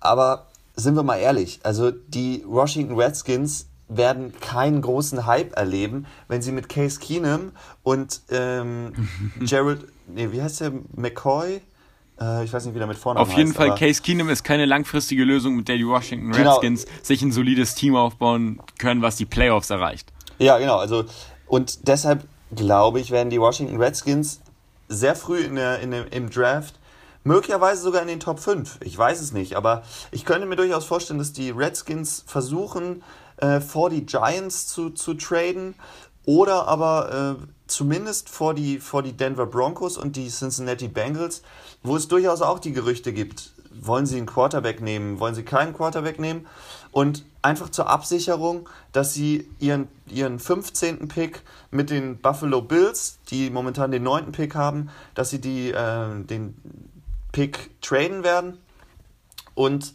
Aber 0.00 0.46
sind 0.76 0.94
wir 0.94 1.02
mal 1.02 1.16
ehrlich, 1.16 1.60
also 1.62 1.90
die 1.90 2.44
Washington 2.46 2.96
Redskins 2.96 3.66
werden 3.88 4.32
keinen 4.40 4.82
großen 4.82 5.26
Hype 5.26 5.56
erleben, 5.56 6.06
wenn 6.28 6.42
sie 6.42 6.52
mit 6.52 6.68
Case 6.68 7.00
Keenum 7.00 7.52
und 7.82 8.20
ähm, 8.30 8.92
Gerald, 9.40 9.86
nee, 10.06 10.28
wie 10.30 10.42
heißt 10.42 10.60
der, 10.60 10.72
McCoy? 10.94 11.62
Äh, 12.20 12.44
ich 12.44 12.52
weiß 12.52 12.66
nicht, 12.66 12.74
wie 12.74 12.78
der 12.78 12.86
mit 12.86 12.98
vorne 12.98 13.18
Auf 13.18 13.32
jeden 13.32 13.48
heißt, 13.48 13.56
Fall, 13.56 13.74
Case 13.74 14.02
Keenum 14.02 14.28
ist 14.28 14.44
keine 14.44 14.66
langfristige 14.66 15.24
Lösung, 15.24 15.56
mit 15.56 15.68
der 15.68 15.76
die 15.76 15.86
Washington 15.86 16.32
genau. 16.32 16.50
Redskins 16.50 16.84
genau. 16.84 16.96
sich 17.02 17.22
ein 17.22 17.32
solides 17.32 17.74
Team 17.74 17.96
aufbauen 17.96 18.60
können, 18.78 19.00
was 19.00 19.16
die 19.16 19.26
Playoffs 19.26 19.70
erreicht. 19.70 20.12
Ja, 20.38 20.58
genau, 20.58 20.76
also 20.76 21.04
und 21.46 21.88
deshalb 21.88 22.24
glaube 22.54 23.00
ich, 23.00 23.10
werden 23.10 23.30
die 23.30 23.40
Washington 23.40 23.80
Redskins 23.80 24.40
sehr 24.88 25.14
früh 25.14 25.40
in 25.40 25.56
der, 25.56 25.80
in 25.80 25.90
der, 25.90 26.12
im 26.12 26.30
Draft 26.30 26.77
Möglicherweise 27.28 27.82
sogar 27.82 28.00
in 28.00 28.08
den 28.08 28.20
Top 28.20 28.40
5. 28.40 28.78
Ich 28.80 28.96
weiß 28.96 29.20
es 29.20 29.32
nicht. 29.32 29.54
Aber 29.54 29.82
ich 30.10 30.24
könnte 30.24 30.46
mir 30.46 30.56
durchaus 30.56 30.86
vorstellen, 30.86 31.18
dass 31.18 31.34
die 31.34 31.50
Redskins 31.50 32.24
versuchen, 32.26 33.02
äh, 33.36 33.60
vor 33.60 33.90
die 33.90 34.06
Giants 34.06 34.66
zu, 34.66 34.88
zu 34.88 35.12
traden. 35.12 35.74
Oder 36.24 36.66
aber 36.68 37.36
äh, 37.38 37.44
zumindest 37.66 38.30
vor 38.30 38.54
die, 38.54 38.78
vor 38.78 39.02
die 39.02 39.12
Denver 39.12 39.44
Broncos 39.44 39.98
und 39.98 40.16
die 40.16 40.28
Cincinnati 40.28 40.88
Bengals, 40.88 41.42
wo 41.82 41.96
es 41.96 42.08
durchaus 42.08 42.40
auch 42.40 42.60
die 42.60 42.72
Gerüchte 42.72 43.12
gibt. 43.12 43.52
Wollen 43.78 44.06
sie 44.06 44.16
einen 44.16 44.26
Quarterback 44.26 44.80
nehmen? 44.80 45.20
Wollen 45.20 45.34
sie 45.34 45.42
keinen 45.42 45.74
Quarterback 45.74 46.18
nehmen? 46.18 46.46
Und 46.92 47.26
einfach 47.42 47.68
zur 47.68 47.90
Absicherung, 47.90 48.70
dass 48.92 49.12
sie 49.12 49.50
ihren, 49.58 49.88
ihren 50.06 50.38
15. 50.38 51.08
Pick 51.08 51.42
mit 51.70 51.90
den 51.90 52.16
Buffalo 52.16 52.62
Bills, 52.62 53.18
die 53.30 53.50
momentan 53.50 53.90
den 53.90 54.04
9. 54.04 54.32
Pick 54.32 54.54
haben, 54.54 54.88
dass 55.14 55.28
sie 55.28 55.42
die, 55.42 55.70
äh, 55.70 56.24
den, 56.24 56.56
Pick 57.38 57.80
traden 57.80 58.24
werden. 58.24 58.58
Und 59.54 59.94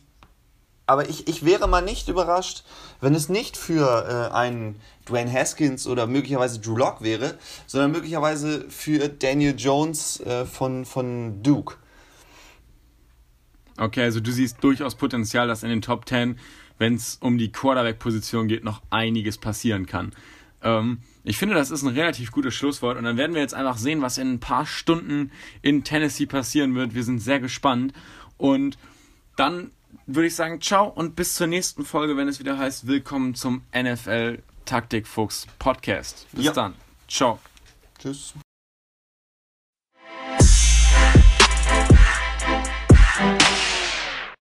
aber 0.86 1.10
ich, 1.10 1.28
ich 1.28 1.44
wäre 1.44 1.68
mal 1.68 1.82
nicht 1.82 2.08
überrascht, 2.08 2.64
wenn 3.02 3.14
es 3.16 3.28
nicht 3.28 3.58
für 3.58 4.30
äh, 4.32 4.34
einen 4.34 4.80
Dwayne 5.06 5.32
Haskins 5.32 5.86
oder 5.86 6.08
möglicherweise 6.08 6.60
Drew 6.60 6.78
Lock 6.78 7.02
wäre, 7.02 7.38
sondern 7.68 7.92
möglicherweise 7.92 8.70
für 8.70 9.10
Daniel 9.10 9.56
Jones 9.58 10.22
äh, 10.22 10.46
von, 10.46 10.86
von 10.86 11.44
Duke. 11.44 11.76
Okay, 13.78 14.04
also 14.04 14.22
du 14.22 14.32
siehst 14.32 14.64
durchaus 14.64 14.96
Potenzial, 14.96 15.48
dass 15.48 15.64
in 15.64 15.70
den 15.70 15.82
Top 15.82 16.08
10, 16.08 16.40
wenn 16.78 16.96
es 16.96 17.18
um 17.20 17.38
die 17.38 17.52
Quarterback-Position 17.52 18.48
geht, 18.48 18.64
noch 18.64 18.82
einiges 18.90 19.38
passieren 19.38 19.86
kann. 19.86 20.14
Ähm, 20.64 21.00
ich 21.24 21.38
finde, 21.38 21.56
das 21.56 21.72
ist 21.72 21.84
ein 21.84 21.90
relativ 21.90 22.32
gutes 22.32 22.54
Schlusswort 22.54 22.98
und 22.98 23.04
dann 23.04 23.18
werden 23.18 23.34
wir 23.34 23.42
jetzt 23.42 23.54
einfach 23.54 23.78
sehen, 23.78 24.02
was 24.02 24.18
in 24.18 24.34
ein 24.34 24.40
paar 24.40 24.66
Stunden 24.66 25.32
in 25.62 25.84
Tennessee 25.84 26.26
passieren 26.26 26.76
wird. 26.76 26.96
Wir 26.96 27.04
sind 27.04 27.20
sehr 27.20 27.40
gespannt 27.40 27.94
und 28.38 28.78
dann 29.36 29.72
würde 30.06 30.28
ich 30.28 30.36
sagen, 30.36 30.60
ciao 30.62 30.88
und 30.88 31.16
bis 31.16 31.36
zur 31.36 31.48
nächsten 31.48 31.86
Folge, 31.86 32.18
wenn 32.18 32.28
es 32.28 32.40
wieder 32.40 32.58
heißt, 32.58 32.88
willkommen 32.88 33.36
zum 33.36 33.62
NFL 33.76 34.40
Taktik 34.66 35.08
Fuchs 35.08 35.48
Podcast. 35.60 36.28
Bis 36.32 36.46
ja. 36.46 36.54
dann. 36.54 36.74
Ciao. 37.08 37.40
Tschüss. 38.00 38.34